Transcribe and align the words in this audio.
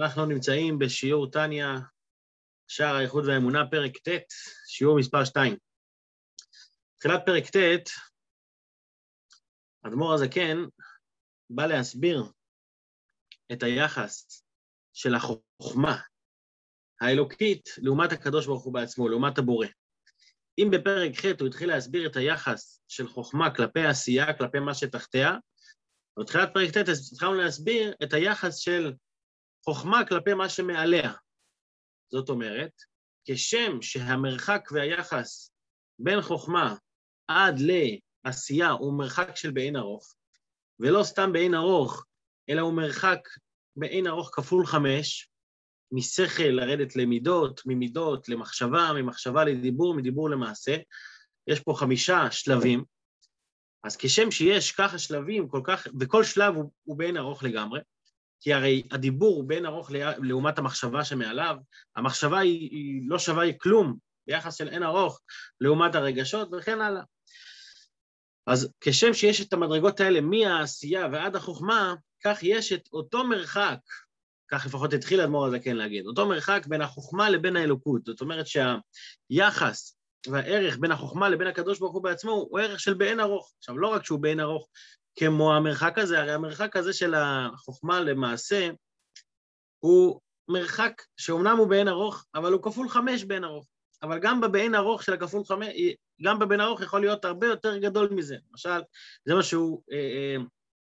אנחנו 0.00 0.26
נמצאים 0.26 0.78
בשיעור 0.78 1.30
טניה, 1.30 1.78
שער 2.68 2.94
האיחוד 2.94 3.24
והאמונה, 3.24 3.70
פרק 3.70 3.96
ט', 3.96 4.24
שיעור 4.66 4.98
מספר 4.98 5.24
2. 5.24 5.56
תחילת 6.98 7.22
פרק 7.26 7.44
ט', 7.44 7.90
אדמו"ר 9.86 10.14
הזקן 10.14 10.56
בא 11.50 11.66
להסביר 11.66 12.24
את 13.52 13.62
היחס 13.62 14.42
של 14.92 15.14
החוכמה 15.14 15.96
האלוקית 17.00 17.68
לעומת 17.78 18.12
הקדוש 18.12 18.46
ברוך 18.46 18.64
הוא 18.64 18.74
בעצמו, 18.74 19.08
לעומת 19.08 19.38
הבורא. 19.38 19.66
אם 20.58 20.68
בפרק 20.72 21.10
ח' 21.20 21.40
הוא 21.40 21.48
התחיל 21.48 21.68
להסביר 21.68 22.10
את 22.10 22.16
היחס 22.16 22.80
של 22.88 23.08
חוכמה 23.08 23.54
כלפי 23.54 23.86
עשייה, 23.86 24.38
כלפי 24.38 24.58
מה 24.58 24.74
שתחתיה, 24.74 25.32
בתחילת 26.18 26.54
פרק 26.54 26.70
ט' 26.70 26.88
התחלנו 27.12 27.34
להסביר 27.34 27.94
את 28.02 28.12
היחס 28.12 28.56
של 28.56 28.92
חוכמה 29.64 30.06
כלפי 30.08 30.34
מה 30.34 30.48
שמעליה. 30.48 31.12
זאת 32.12 32.28
אומרת, 32.28 32.72
כשם 33.24 33.82
שהמרחק 33.82 34.68
והיחס 34.72 35.50
בין 35.98 36.22
חוכמה 36.22 36.76
עד 37.28 37.60
לעשייה 38.24 38.70
הוא 38.70 38.98
מרחק 38.98 39.36
של 39.36 39.50
באין 39.50 39.76
ארוך, 39.76 40.14
ולא 40.80 41.02
סתם 41.02 41.32
באין 41.32 41.54
ארוך, 41.54 42.04
אלא 42.50 42.60
הוא 42.60 42.74
מרחק 42.74 43.28
באין 43.76 44.06
ארוך 44.06 44.30
כפול 44.32 44.66
חמש, 44.66 45.30
משכל 45.92 46.42
לרדת 46.42 46.96
למידות, 46.96 47.60
ממידות 47.66 48.28
למחשבה, 48.28 48.90
ממחשבה 48.94 49.44
לדיבור, 49.44 49.94
מדיבור 49.94 50.30
למעשה. 50.30 50.76
יש 51.46 51.60
פה 51.60 51.74
חמישה 51.76 52.30
שלבים. 52.30 52.84
אז 53.86 53.96
כשם 53.96 54.30
שיש 54.30 54.72
ככה 54.72 54.98
שלבים, 54.98 55.48
כל 55.48 55.60
כך, 55.64 55.86
וכל 56.00 56.24
שלב 56.24 56.54
הוא, 56.54 56.70
הוא 56.84 56.98
באין 56.98 57.16
ארוך 57.16 57.42
לגמרי, 57.42 57.80
כי 58.40 58.54
הרי 58.54 58.82
הדיבור 58.90 59.36
הוא 59.36 59.44
באין 59.44 59.66
ארוך 59.66 59.90
לעומת 60.22 60.58
המחשבה 60.58 61.04
שמעליו, 61.04 61.56
המחשבה 61.96 62.38
היא, 62.38 62.70
היא 62.70 63.02
לא 63.06 63.18
שווה 63.18 63.52
כלום 63.52 63.96
ביחס 64.26 64.56
של 64.56 64.68
אין 64.68 64.82
ארוך 64.82 65.20
לעומת 65.60 65.94
הרגשות 65.94 66.48
וכן 66.52 66.80
הלאה. 66.80 67.02
אז 68.46 68.72
כשם 68.80 69.14
שיש 69.14 69.40
את 69.40 69.52
המדרגות 69.52 70.00
האלה 70.00 70.20
מהעשייה 70.20 71.08
ועד 71.12 71.36
החוכמה, 71.36 71.94
כך 72.24 72.38
יש 72.42 72.72
את 72.72 72.88
אותו 72.92 73.24
מרחק 73.24 73.78
כך 74.48 74.66
לפחות 74.66 74.92
התחיל 74.92 75.20
האדמו"ר 75.20 75.46
הזה 75.46 75.58
כן 75.58 75.76
להגיד, 75.76 76.06
אותו 76.06 76.28
מרחק 76.28 76.66
בין 76.66 76.82
החוכמה 76.82 77.30
לבין 77.30 77.56
האלוקות. 77.56 78.04
זאת 78.04 78.20
אומרת 78.20 78.46
שהיחס 78.46 79.96
והערך 80.26 80.78
בין 80.78 80.92
החוכמה 80.92 81.28
לבין 81.28 81.46
הקדוש 81.46 81.78
ברוך 81.78 81.92
הוא 81.92 82.02
בעצמו 82.02 82.32
הוא 82.32 82.60
ערך 82.60 82.80
של 82.80 82.94
באין 82.94 83.20
ארוך. 83.20 83.52
עכשיו, 83.58 83.78
לא 83.78 83.88
רק 83.88 84.04
שהוא 84.04 84.20
באין 84.20 84.40
ארוך 84.40 84.68
כמו 85.18 85.54
המרחק 85.54 85.98
הזה, 85.98 86.20
הרי 86.20 86.32
המרחק 86.32 86.76
הזה 86.76 86.92
של 86.92 87.14
החוכמה 87.14 88.00
למעשה 88.00 88.70
הוא 89.78 90.20
מרחק 90.48 91.02
שאומנם 91.16 91.56
הוא 91.56 91.68
באין 91.68 91.88
ארוך, 91.88 92.24
אבל 92.34 92.52
הוא 92.52 92.62
כפול 92.62 92.88
חמש 92.88 93.24
באין 93.24 93.44
ארוך. 93.44 93.66
אבל 94.02 94.18
גם 94.18 94.40
בבאין 94.40 94.74
ארוך 94.74 95.02
של 95.02 95.12
הכפול 95.12 95.44
חמש, 95.44 95.68
גם 96.22 96.38
בבאין 96.38 96.60
ארוך 96.60 96.80
יכול 96.80 97.00
להיות 97.00 97.24
הרבה 97.24 97.46
יותר 97.46 97.76
גדול 97.76 98.08
מזה. 98.10 98.36
למשל, 98.50 98.80
זה 99.24 99.34
מה 99.34 99.42
שהוא, 99.42 99.82
אה, 99.92 99.96
אה, 99.96 100.36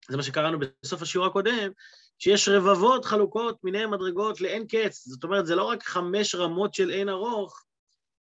זה 0.09 0.17
מה 0.17 0.23
שקראנו 0.23 0.57
בסוף 0.83 1.01
השיעור 1.01 1.27
הקודם, 1.27 1.71
שיש 2.19 2.49
רבבות 2.49 3.05
חלוקות 3.05 3.63
מיני 3.63 3.85
מדרגות 3.85 4.41
לאין 4.41 4.67
קץ. 4.67 5.07
זאת 5.07 5.23
אומרת, 5.23 5.45
זה 5.45 5.55
לא 5.55 5.63
רק 5.63 5.83
חמש 5.83 6.35
רמות 6.35 6.73
של 6.73 6.91
אין 6.91 7.09
ארוך, 7.09 7.65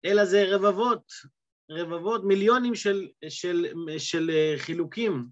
אלא 0.05 0.25
זה 0.25 0.55
רבבות, 0.55 1.11
רבבות, 1.71 2.23
מיליונים 2.23 2.75
של, 2.75 3.07
של, 3.29 3.65
של 3.97 4.31
אה, 4.33 4.53
חילוקים 4.57 5.27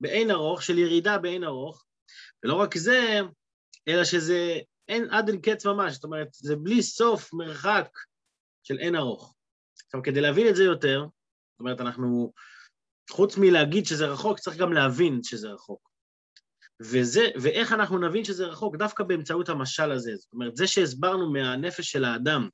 באין 0.00 0.30
ארוך, 0.30 0.62
של 0.62 0.78
ירידה 0.78 1.18
באין 1.18 1.44
ארוך, 1.44 1.84
ולא 2.44 2.54
רק 2.54 2.76
זה, 2.76 3.20
אלא 3.88 4.04
שזה 4.04 4.58
אין 4.88 5.10
עד 5.10 5.28
אין 5.28 5.40
קץ 5.40 5.66
ממש, 5.66 5.94
זאת 5.94 6.04
אומרת, 6.04 6.28
זה 6.32 6.56
בלי 6.56 6.82
סוף 6.82 7.32
מרחק 7.32 7.88
של 8.62 8.78
אין 8.78 8.96
ארוך. 8.96 9.34
עכשיו, 9.86 10.02
כדי 10.02 10.20
להבין 10.20 10.48
את 10.48 10.56
זה 10.56 10.64
יותר, 10.64 11.00
זאת 11.00 11.60
אומרת, 11.60 11.80
אנחנו, 11.80 12.32
חוץ 13.10 13.36
מלהגיד 13.36 13.86
שזה 13.86 14.06
רחוק, 14.06 14.38
צריך 14.38 14.56
גם 14.56 14.72
להבין 14.72 15.20
שזה 15.22 15.48
רחוק. 15.48 15.88
וזה, 16.80 17.28
ואיך 17.42 17.72
אנחנו 17.72 17.98
נבין 17.98 18.24
שזה 18.24 18.46
רחוק? 18.46 18.76
דווקא 18.76 19.04
באמצעות 19.04 19.48
המשל 19.48 19.92
הזה. 19.92 20.16
זאת 20.16 20.32
אומרת, 20.32 20.56
זה 20.56 20.66
שהסברנו 20.66 21.32
מהנפש 21.32 21.90
של 21.90 22.04
האדם, 22.04 22.48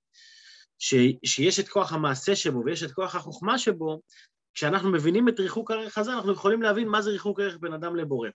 ש, 0.79 0.95
שיש 1.25 1.61
את 1.61 1.69
כוח 1.69 1.93
המעשה 1.93 2.37
שבו 2.37 2.65
ויש 2.65 2.83
את 2.83 2.93
כוח 2.93 3.15
החוכמה 3.15 3.59
שבו, 3.59 4.01
כשאנחנו 4.55 4.93
מבינים 4.93 5.29
את 5.29 5.41
ריחוק 5.41 5.71
הערך 5.71 5.99
הזה, 5.99 6.13
אנחנו 6.13 6.33
יכולים 6.33 6.63
להבין 6.63 6.89
מה 6.89 7.03
זה 7.03 7.11
ריחוק 7.11 7.41
ערך 7.41 7.57
בין 7.61 7.73
אדם 7.73 7.97
לבורא. 7.97 8.29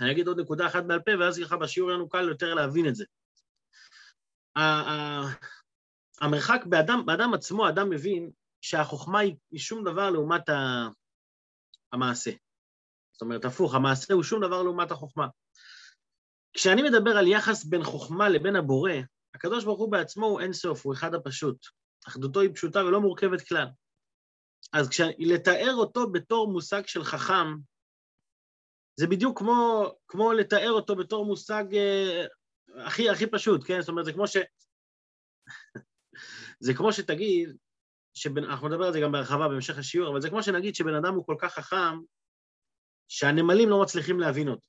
אני 0.00 0.12
אגיד 0.12 0.28
עוד 0.28 0.40
נקודה 0.40 0.66
אחת 0.66 0.84
בעל 0.84 1.00
פה, 1.00 1.10
ואז 1.20 1.40
ככה 1.44 1.56
בשיעור 1.56 1.90
יהיה 1.90 1.98
לנו 1.98 2.08
קל 2.08 2.28
יותר 2.28 2.54
להבין 2.54 2.88
את 2.88 2.94
זה. 2.94 3.04
המרחק 6.20 6.64
באדם, 6.66 7.02
באדם 7.06 7.34
עצמו, 7.34 7.68
אדם 7.68 7.90
מבין 7.90 8.30
שהחוכמה 8.60 9.18
היא 9.18 9.58
שום 9.58 9.84
דבר 9.84 10.10
לעומת 10.10 10.42
המעשה. 11.92 12.30
זאת 13.12 13.22
אומרת, 13.22 13.44
הפוך, 13.44 13.74
המעשה 13.74 14.14
הוא 14.14 14.22
שום 14.22 14.40
דבר 14.42 14.62
לעומת 14.62 14.90
החוכמה. 14.90 15.26
כשאני 16.52 16.82
מדבר 16.82 17.16
על 17.16 17.26
יחס 17.26 17.64
בין 17.64 17.84
חוכמה 17.84 18.28
לבין 18.28 18.56
הבורא, 18.56 18.92
הקדוש 19.36 19.64
ברוך 19.64 19.80
הוא 19.80 19.92
בעצמו 19.92 20.26
הוא 20.26 20.40
אין 20.40 20.52
סוף, 20.52 20.86
הוא 20.86 20.94
אחד 20.94 21.14
הפשוט. 21.14 21.66
אחדותו 22.08 22.40
היא 22.40 22.54
פשוטה 22.54 22.84
ולא 22.84 23.00
מורכבת 23.00 23.48
כלל. 23.48 23.66
אז 24.72 24.88
לתאר 25.18 25.74
אותו 25.74 26.12
בתור 26.12 26.52
מושג 26.52 26.86
של 26.86 27.04
חכם, 27.04 27.46
זה 29.00 29.06
בדיוק 29.06 29.38
כמו, 29.38 29.90
כמו 30.08 30.32
לתאר 30.32 30.70
אותו 30.70 30.96
בתור 30.96 31.26
מושג 31.26 31.64
אה, 31.74 32.26
הכי, 32.86 33.10
הכי 33.10 33.26
פשוט, 33.26 33.64
כן? 33.66 33.80
זאת 33.80 33.88
אומרת, 33.88 34.04
זה 34.04 34.12
כמו 34.12 34.28
ש... 34.28 34.36
זה 36.64 36.74
כמו 36.74 36.92
שתגיד, 36.92 37.56
שבנ... 38.14 38.44
אנחנו 38.44 38.68
נדבר 38.68 38.84
על 38.84 38.92
זה 38.92 39.00
גם 39.00 39.12
בהרחבה 39.12 39.48
בהמשך 39.48 39.78
השיעור, 39.78 40.12
אבל 40.12 40.20
זה 40.20 40.30
כמו 40.30 40.42
שנגיד 40.42 40.74
שבן 40.74 40.94
אדם 40.94 41.14
הוא 41.14 41.26
כל 41.26 41.36
כך 41.38 41.54
חכם, 41.54 41.98
שהנמלים 43.08 43.68
לא 43.68 43.82
מצליחים 43.82 44.20
להבין 44.20 44.48
אותו. 44.48 44.68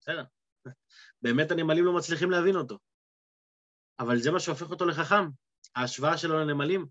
בסדר. 0.00 0.24
באמת 1.22 1.50
הנמלים 1.50 1.84
לא 1.84 1.96
מצליחים 1.96 2.30
להבין 2.30 2.56
אותו. 2.56 2.78
אבל 4.00 4.18
זה 4.18 4.30
מה 4.30 4.40
שהופך 4.40 4.70
אותו 4.70 4.84
לחכם, 4.86 5.28
ההשוואה 5.76 6.18
שלו 6.18 6.40
לנמלים. 6.40 6.86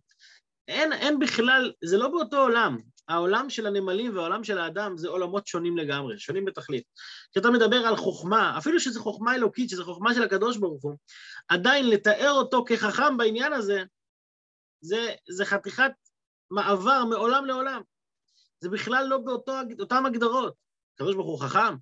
אין, 0.67 0.93
אין 0.93 1.19
בכלל, 1.19 1.73
זה 1.83 1.97
לא 1.97 2.07
באותו 2.07 2.37
עולם. 2.37 2.77
העולם 3.07 3.49
של 3.49 3.67
הנמלים 3.67 4.15
והעולם 4.15 4.43
של 4.43 4.57
האדם 4.57 4.97
זה 4.97 5.09
עולמות 5.09 5.47
שונים 5.47 5.77
לגמרי, 5.77 6.19
שונים 6.19 6.45
בתכלית. 6.45 6.83
כשאתה 7.31 7.49
מדבר 7.49 7.75
על 7.75 7.95
חוכמה, 7.95 8.57
אפילו 8.57 8.79
שזו 8.79 9.03
חוכמה 9.03 9.35
אלוקית, 9.35 9.69
שזו 9.69 9.85
חוכמה 9.85 10.13
של 10.13 10.23
הקדוש 10.23 10.57
ברוך 10.57 10.83
הוא, 10.83 10.97
עדיין 11.47 11.89
לתאר 11.89 12.31
אותו 12.31 12.65
כחכם 12.67 13.17
בעניין 13.17 13.53
הזה, 13.53 13.83
זה, 14.81 15.13
זה 15.29 15.45
חתיכת 15.45 15.91
מעבר 16.51 17.05
מעולם 17.05 17.45
לעולם. 17.45 17.81
זה 18.59 18.69
בכלל 18.69 19.05
לא 19.09 19.17
באותן 19.17 20.05
הגדרות. 20.05 20.53
הקדוש 20.95 21.15
ברוך 21.15 21.27
הוא 21.27 21.47
חכם, 21.47 21.75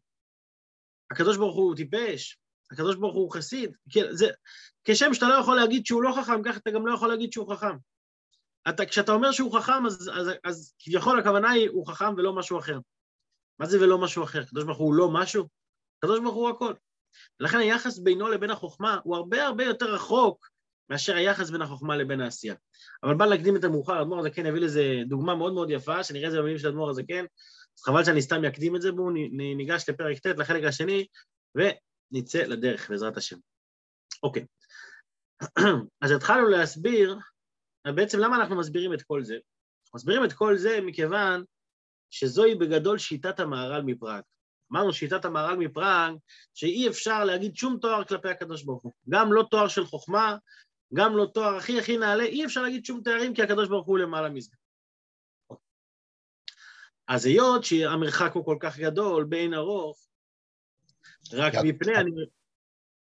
הקדוש 1.11 1.37
ברוך 1.37 1.55
הוא 1.55 1.75
טיפש, 1.75 2.37
הקדוש 2.71 2.95
ברוך 2.95 3.15
הוא 3.15 3.31
חסיד. 3.31 3.75
זה, 4.11 4.27
כשם 4.85 5.13
שאתה 5.13 5.27
לא 5.27 5.33
יכול 5.33 5.55
להגיד 5.55 5.85
שהוא 5.85 6.03
לא 6.03 6.13
חכם, 6.21 6.43
ככה 6.43 6.57
אתה 6.57 6.71
גם 6.71 6.87
לא 6.87 6.93
יכול 6.93 7.09
להגיד 7.09 7.33
שהוא 7.33 7.53
חכם. 7.53 7.77
אתה, 8.69 8.85
כשאתה 8.85 9.11
אומר 9.11 9.31
שהוא 9.31 9.59
חכם, 9.59 9.85
אז, 9.85 10.11
אז, 10.13 10.29
אז 10.43 10.73
כביכול 10.79 11.19
הכוונה 11.19 11.51
היא, 11.51 11.69
הוא 11.69 11.87
חכם 11.87 12.13
ולא 12.17 12.33
משהו 12.33 12.59
אחר. 12.59 12.79
מה 13.59 13.65
זה 13.65 13.81
ולא 13.81 13.97
משהו 13.97 14.23
אחר? 14.23 14.41
הקדוש 14.41 14.63
ברוך 14.63 14.77
הוא 14.77 14.93
לא 14.93 15.09
משהו? 15.11 15.47
הקדוש 15.97 16.19
ברוך 16.19 16.35
הוא 16.35 16.49
הכל. 16.49 16.73
ולכן 17.39 17.57
היחס 17.57 17.99
בינו 17.99 18.27
לבין 18.27 18.51
החוכמה 18.51 18.99
הוא 19.03 19.15
הרבה 19.15 19.45
הרבה 19.45 19.63
יותר 19.63 19.93
רחוק 19.93 20.49
מאשר 20.89 21.15
היחס 21.15 21.49
בין 21.49 21.61
החוכמה 21.61 21.97
לבין 21.97 22.21
העשייה. 22.21 22.55
אבל 23.03 23.15
בא 23.15 23.25
להקדים 23.25 23.55
את 23.55 23.63
המאוחר, 23.63 24.01
אדמו"ר 24.01 24.19
הזקן 24.19 24.45
יביא 24.45 24.61
לזה 24.61 24.83
דוגמה 25.07 25.35
מאוד 25.35 25.53
מאוד 25.53 25.69
יפה, 25.69 26.03
שנראה 26.03 26.27
את 26.27 26.31
זה 26.31 26.39
במילים 26.39 26.57
של 26.57 26.67
אדמו"ר 26.67 26.89
הזקן, 26.89 27.25
אז 27.77 27.83
חבל 27.83 28.03
שאני 28.03 28.21
סתם 28.21 28.45
אקדים 28.45 28.75
את 28.75 28.81
זה, 28.81 28.91
בואו 28.91 29.09
ניגש 29.57 29.89
לפרק 29.89 30.17
ט', 30.17 30.25
לחלק 30.25 30.63
השני, 30.63 31.05
ונצא 32.11 32.43
לדרך, 32.43 32.89
בעזרת 32.89 33.17
השם. 33.17 33.37
אוקיי. 34.23 34.45
אז 36.01 36.11
התחלנו 36.11 36.47
להסביר, 36.47 37.17
בעצם 37.95 38.19
למה 38.19 38.35
אנחנו 38.35 38.57
מסבירים 38.57 38.93
את 38.93 39.01
כל 39.01 39.23
זה? 39.23 39.37
מסבירים 39.95 40.25
את 40.25 40.33
כל 40.33 40.57
זה 40.57 40.79
מכיוון 40.81 41.43
שזוהי 42.09 42.55
בגדול 42.55 42.97
שיטת 42.97 43.39
המהר"ל 43.39 43.81
מפראג. 43.81 44.21
אמרנו 44.71 44.93
שיטת 44.93 45.25
המהר"ל 45.25 45.57
מפראג, 45.57 46.15
שאי 46.53 46.89
אפשר 46.89 47.23
להגיד 47.23 47.55
שום 47.55 47.77
תואר 47.81 48.03
כלפי 48.03 48.29
הקדוש 48.29 48.63
ברוך 48.63 48.83
הוא. 48.83 48.93
גם 49.09 49.33
לא 49.33 49.43
תואר 49.51 49.67
של 49.67 49.85
חוכמה, 49.85 50.37
גם 50.93 51.17
לא 51.17 51.27
תואר 51.33 51.55
הכי 51.55 51.79
הכי 51.79 51.97
נעלה, 51.97 52.23
אי 52.23 52.45
אפשר 52.45 52.61
להגיד 52.61 52.85
שום 52.85 53.01
תארים 53.03 53.33
כי 53.33 53.41
הקדוש 53.41 53.69
ברוך 53.69 53.87
הוא 53.87 53.99
למעלה 53.99 54.29
מזה. 54.29 54.55
אז 57.07 57.25
היות 57.25 57.63
שהמרחק 57.63 58.31
הוא 58.33 58.45
כל 58.45 58.57
כך 58.59 58.79
גדול, 58.79 59.23
באין 59.23 59.53
ארוך, 59.53 60.06
רק 61.33 61.53
מפני 61.63 61.95
אני... 61.95 62.11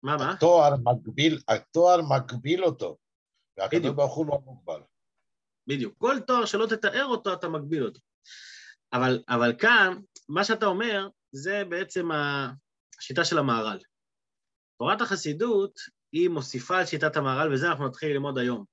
מה, 0.03 0.17
מה? 0.17 0.33
התואר 0.33 0.75
מגביל, 0.85 1.41
התואר 1.49 2.01
מגביל 2.03 2.65
אותו, 2.65 2.97
והקדוש 3.59 3.91
ברוך 3.91 4.15
הוא 4.15 4.27
לא 4.27 4.39
מוגבל. 4.45 4.81
בדיוק. 5.67 5.95
כל 5.99 6.17
תואר 6.27 6.45
שלא 6.45 6.67
תתאר 6.67 7.05
אותו, 7.05 7.33
אתה 7.33 7.49
מגביל 7.49 7.85
אותו. 7.85 8.01
אבל, 8.93 9.23
אבל 9.29 9.53
כאן, 9.59 9.99
מה 10.29 10.45
שאתה 10.45 10.67
אומר, 10.67 11.09
זה 11.33 11.65
בעצם. 11.69 12.09
השיטה 12.99 13.25
של 13.25 13.39
המהר"ל. 13.39 13.79
תורת 14.79 15.01
החסידות 15.01 15.81
היא 16.13 16.29
מוסיפה 16.29 16.79
על 16.79 16.87
שיטת 16.87 17.17
המהר"ל, 17.17 17.53
וזה 17.53 17.69
אנחנו 17.69 17.89
נתחיל 17.89 18.13
ללמוד 18.13 18.39
היום. 18.39 18.65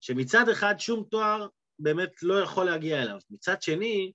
שמצד 0.00 0.48
אחד 0.48 0.74
שום 0.78 1.04
תואר 1.10 1.48
באמת 1.78 2.22
לא 2.22 2.40
יכול 2.40 2.66
להגיע 2.66 3.02
אליו. 3.02 3.18
מצד 3.30 3.62
שני, 3.62 4.12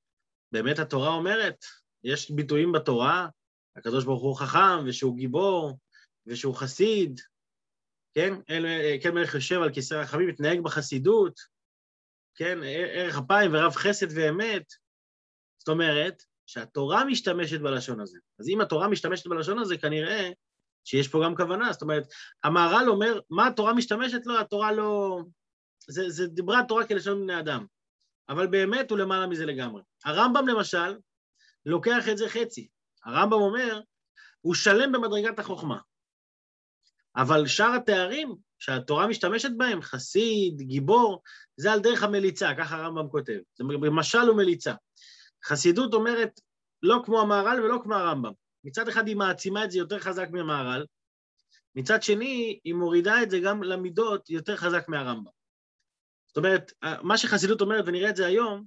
באמת 0.51 0.79
התורה 0.79 1.09
אומרת, 1.09 1.57
יש 2.03 2.31
ביטויים 2.31 2.71
בתורה, 2.71 3.27
הקדוש 3.75 4.05
ברוך 4.05 4.21
הוא 4.21 4.35
חכם, 4.35 4.85
ושהוא 4.87 5.15
גיבור, 5.15 5.77
ושהוא 6.27 6.55
חסיד, 6.55 7.21
כן? 8.13 8.33
אל, 8.49 8.65
כן 9.03 9.13
מלך 9.13 9.35
יושב 9.35 9.61
על 9.61 9.73
כיסא 9.73 9.93
רחמים, 9.93 10.27
מתנהג 10.27 10.59
בחסידות, 10.59 11.39
כן? 12.35 12.59
ערך 12.63 13.17
אפיים 13.17 13.53
ורב 13.53 13.71
חסד 13.71 14.07
ואמת. 14.15 14.65
זאת 15.59 15.69
אומרת, 15.69 16.23
שהתורה 16.45 17.05
משתמשת 17.05 17.61
בלשון 17.61 17.99
הזה. 17.99 18.19
אז 18.39 18.49
אם 18.49 18.61
התורה 18.61 18.87
משתמשת 18.87 19.27
בלשון 19.27 19.59
הזה, 19.59 19.77
כנראה 19.77 20.29
שיש 20.85 21.07
פה 21.07 21.21
גם 21.25 21.35
כוונה. 21.35 21.73
זאת 21.73 21.81
אומרת, 21.81 22.03
המהר"ל 22.43 22.89
אומר, 22.89 23.19
מה 23.29 23.47
התורה 23.47 23.73
משתמשת 23.73 24.25
לו? 24.25 24.39
התורה 24.39 24.71
לא... 24.71 25.19
זה, 25.87 26.09
זה 26.09 26.27
דיברה 26.27 26.59
התורה 26.59 26.87
כלשון 26.87 27.21
בני 27.21 27.39
אדם, 27.39 27.65
אבל 28.29 28.47
באמת 28.47 28.91
הוא 28.91 28.99
למעלה 28.99 29.27
מזה 29.27 29.45
לגמרי. 29.45 29.81
הרמב"ם 30.05 30.47
למשל, 30.47 30.97
לוקח 31.65 32.09
את 32.11 32.17
זה 32.17 32.29
חצי. 32.29 32.67
הרמב"ם 33.05 33.33
אומר, 33.33 33.81
הוא 34.41 34.55
שלם 34.55 34.91
במדרגת 34.91 35.39
החוכמה. 35.39 35.79
אבל 37.15 37.47
שאר 37.47 37.75
התארים 37.75 38.35
שהתורה 38.59 39.07
משתמשת 39.07 39.49
בהם, 39.57 39.81
חסיד, 39.81 40.57
גיבור, 40.57 41.21
זה 41.57 41.71
על 41.71 41.79
דרך 41.79 42.03
המליצה, 42.03 42.49
ככה 42.57 42.75
הרמב"ם 42.75 43.09
כותב. 43.09 43.39
זה 43.55 43.63
משל 43.91 44.29
ומליצה. 44.29 44.73
חסידות 45.45 45.93
אומרת 45.93 46.39
לא 46.83 47.01
כמו 47.05 47.21
המהר"ל 47.21 47.59
ולא 47.63 47.79
כמו 47.83 47.95
הרמב"ם. 47.95 48.31
מצד 48.63 48.87
אחד 48.87 49.07
היא 49.07 49.15
מעצימה 49.15 49.63
את 49.65 49.71
זה 49.71 49.77
יותר 49.77 49.99
חזק 49.99 50.27
מהמהר"ל, 50.31 50.85
מצד 51.75 52.03
שני 52.03 52.59
היא 52.63 52.73
מורידה 52.73 53.23
את 53.23 53.29
זה 53.29 53.39
גם 53.39 53.63
למידות 53.63 54.29
יותר 54.29 54.57
חזק 54.57 54.89
מהרמב"ם. 54.89 55.31
זאת 56.27 56.37
אומרת, 56.37 56.71
מה 57.01 57.17
שחסידות 57.17 57.61
אומרת, 57.61 57.83
ונראה 57.87 58.09
את 58.09 58.15
זה 58.15 58.25
היום, 58.25 58.65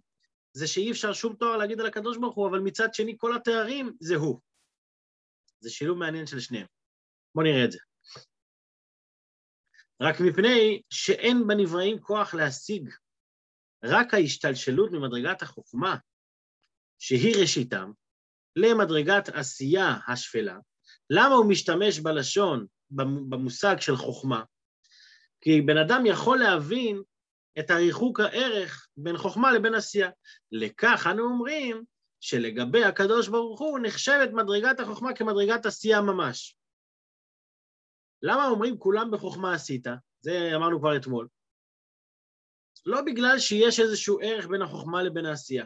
זה 0.57 0.67
שאי 0.67 0.91
אפשר 0.91 1.13
שום 1.13 1.37
תואר 1.37 1.57
להגיד 1.57 1.81
על 1.81 1.87
הקדוש 1.87 2.19
ברוך 2.19 2.35
הוא, 2.35 2.49
אבל 2.49 2.61
מצד 2.61 2.95
שני 2.95 3.15
כל 3.19 3.37
התארים 3.37 3.97
זה 4.01 4.17
הוא. 4.17 4.41
זה 5.61 5.71
שילוב 5.71 5.99
מעניין 5.99 6.27
של 6.27 6.41
שניהם. 6.41 6.67
בואו 7.35 7.47
נראה 7.47 7.65
את 7.65 7.73
זה. 7.73 7.79
רק 10.01 10.21
מפני 10.21 10.83
שאין 10.91 11.47
בנבראים 11.47 11.99
כוח 12.01 12.35
להשיג 12.35 12.91
רק 13.85 14.15
ההשתלשלות 14.15 14.91
ממדרגת 14.93 15.43
החוכמה, 15.43 15.97
שהיא 16.99 17.37
ראשיתם, 17.41 17.93
למדרגת 18.57 19.29
עשייה 19.29 19.97
השפלה. 20.09 20.59
למה 21.11 21.35
הוא 21.35 21.51
משתמש 21.51 21.99
בלשון, 21.99 22.67
במושג 23.29 23.77
של 23.81 23.97
חוכמה? 23.97 24.43
כי 25.41 25.61
בן 25.61 25.77
אדם 25.77 26.07
יכול 26.07 26.39
להבין 26.39 27.03
את 27.59 27.71
הריחוק 27.71 28.21
הערך 28.21 28.89
בין 28.97 29.17
חוכמה 29.17 29.53
לבין 29.53 29.75
עשייה. 29.75 30.11
לכך 30.53 31.07
אנו 31.11 31.25
אומרים 31.25 31.85
שלגבי 32.21 32.85
הקדוש 32.85 33.29
ברוך 33.29 33.61
הוא 33.61 33.79
נחשבת 33.83 34.31
מדרגת 34.33 34.81
החוכמה 34.81 35.15
כמדרגת 35.15 35.67
עשייה 35.67 36.01
ממש. 36.01 36.57
למה 38.23 38.47
אומרים 38.47 38.79
כולם 38.79 39.11
בחוכמה 39.11 39.55
עשית? 39.55 39.87
זה 40.21 40.51
אמרנו 40.57 40.79
כבר 40.81 40.97
אתמול. 40.97 41.29
לא 42.87 43.03
בגלל 43.03 43.39
שיש 43.39 43.81
איזשהו 43.81 44.19
ערך 44.23 44.47
בין 44.47 44.63
החוכמה 44.63 45.03
לבין 45.03 45.27
העשייה, 45.27 45.65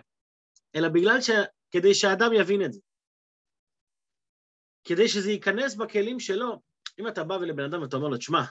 אלא 0.77 0.89
בגלל 0.89 1.21
ש... 1.21 1.31
כדי 1.71 1.95
שהאדם 1.95 2.33
יבין 2.33 2.65
את 2.65 2.73
זה. 2.73 2.81
כדי 4.85 5.09
שזה 5.09 5.31
ייכנס 5.31 5.75
בכלים 5.75 6.21
שלו. 6.21 6.61
אם 7.01 7.09
אתה 7.09 7.25
בא 7.25 7.35
ולבן 7.35 7.65
אדם 7.65 7.83
ואתה 7.83 7.97
אומר 7.97 8.09
לו, 8.09 8.17
תשמע, 8.17 8.43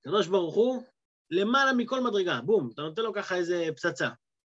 הקדוש 0.00 0.26
ברוך 0.26 0.54
הוא 0.54 0.82
למעלה 1.30 1.72
מכל 1.72 2.00
מדרגה, 2.00 2.40
בום, 2.40 2.70
אתה 2.74 2.82
נותן 2.82 3.02
לו 3.02 3.12
ככה 3.14 3.36
איזה 3.36 3.64
פצצה. 3.76 4.08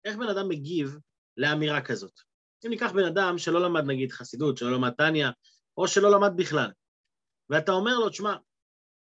איך 0.05 0.17
בן 0.17 0.27
אדם 0.27 0.49
מגיב 0.49 0.97
לאמירה 1.37 1.81
כזאת? 1.81 2.19
אם 2.65 2.69
ניקח 2.69 2.91
בן 2.91 3.05
אדם 3.05 3.37
שלא 3.37 3.61
למד 3.61 3.83
נגיד 3.87 4.11
חסידות, 4.11 4.57
שלא 4.57 4.71
למד 4.71 4.89
טניה, 4.89 5.31
או 5.77 5.87
שלא 5.87 6.11
למד 6.11 6.31
בכלל, 6.35 6.71
ואתה 7.49 7.71
אומר 7.71 7.99
לו, 7.99 8.09
תשמע, 8.09 8.35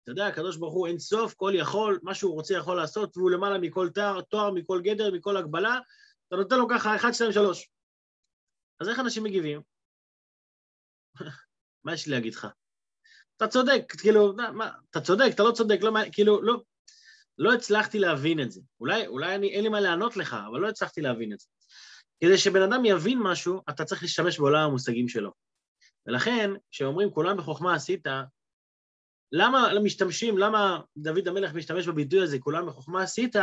אתה 0.02 0.10
יודע, 0.10 0.26
הקדוש 0.26 0.56
ברוך 0.56 0.74
הוא 0.74 0.86
אין 0.86 0.98
סוף, 0.98 1.34
כל 1.34 1.52
יכול, 1.54 2.00
מה 2.02 2.14
שהוא 2.14 2.34
רוצה 2.34 2.54
יכול 2.54 2.76
לעשות, 2.76 3.16
והוא 3.16 3.30
למעלה 3.30 3.58
מכל 3.58 3.88
תואר, 3.94 4.20
תואר, 4.20 4.50
מכל 4.50 4.80
גדר, 4.84 5.10
מכל 5.10 5.36
הגבלה, 5.36 5.78
אתה 6.28 6.36
נותן 6.36 6.58
לו 6.58 6.68
ככה, 6.68 6.96
אחד, 6.96 7.12
שתיים, 7.12 7.32
שלוש. 7.32 7.68
אז 8.80 8.88
איך 8.88 8.98
אנשים 8.98 9.24
מגיבים? 9.24 9.60
מה 11.84 11.94
יש 11.94 12.06
לי 12.06 12.12
להגיד 12.12 12.34
לך? 12.34 12.46
אתה 13.36 13.48
צודק, 13.48 13.82
כאילו, 13.98 14.32
מה, 14.36 14.70
אתה 14.90 15.00
צודק, 15.00 15.30
אתה 15.34 15.42
לא 15.42 15.52
צודק, 15.52 15.78
לא, 15.82 15.90
כאילו, 16.12 16.42
לא, 16.42 16.62
לא 17.38 17.52
הצלחתי 17.52 17.98
להבין 17.98 18.40
את 18.40 18.50
זה. 18.50 18.60
אולי, 18.80 19.06
אולי 19.06 19.34
אני, 19.34 19.48
אין 19.48 19.62
לי 19.62 19.68
מה 19.68 19.80
לענות 19.80 20.16
לך, 20.16 20.36
אבל 20.50 20.60
לא 20.60 20.68
הצלחתי 20.68 21.00
להבין 21.00 21.32
את 21.32 21.40
זה. 21.40 21.46
כדי 22.20 22.38
שבן 22.38 22.62
אדם 22.62 22.84
יבין 22.84 23.18
משהו, 23.18 23.60
אתה 23.70 23.84
צריך 23.84 24.02
להשתמש 24.02 24.38
בעולם 24.38 24.68
המושגים 24.68 25.08
שלו. 25.08 25.32
ולכן, 26.06 26.50
כשאומרים 26.70 27.10
כולם 27.10 27.36
בחוכמה 27.36 27.74
עשית, 27.74 28.06
למה 29.32 29.68
משתמשים, 29.82 30.38
למה 30.38 30.80
דוד 30.96 31.28
המלך 31.28 31.54
משתמש 31.54 31.88
בביטוי 31.88 32.22
הזה, 32.22 32.38
כולם 32.38 32.66
בחוכמה 32.66 33.02
עשית? 33.02 33.36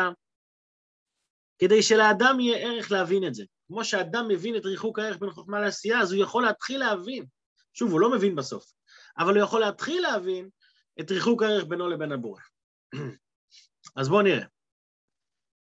כדי 1.60 1.84
שלאדם 1.84 2.40
יהיה 2.40 2.58
ערך 2.58 2.92
להבין 2.92 3.28
את 3.28 3.34
זה. 3.34 3.44
כמו 3.68 3.86
שאדם 3.86 4.28
מבין 4.28 4.56
את 4.56 4.66
ריחוק 4.66 5.00
הערך 5.00 5.18
בין 5.18 5.32
חוכמה 5.32 5.60
לעשייה, 5.60 6.02
אז 6.02 6.14
הוא 6.14 6.24
יכול 6.24 6.44
להתחיל 6.44 6.80
להבין. 6.80 7.26
שוב, 7.74 7.92
הוא 7.92 8.00
לא 8.00 8.12
מבין 8.12 8.36
בסוף, 8.36 8.72
אבל 9.18 9.36
הוא 9.36 9.44
יכול 9.44 9.62
להתחיל 9.62 10.02
להבין 10.02 10.50
את 11.00 11.12
ריחוק 11.12 11.44
הערך 11.44 11.66
בינו 11.66 11.90
לבין 11.90 12.12
הבורא. 12.12 12.42
אז 14.00 14.10
בואו 14.10 14.22
נראה. 14.22 14.46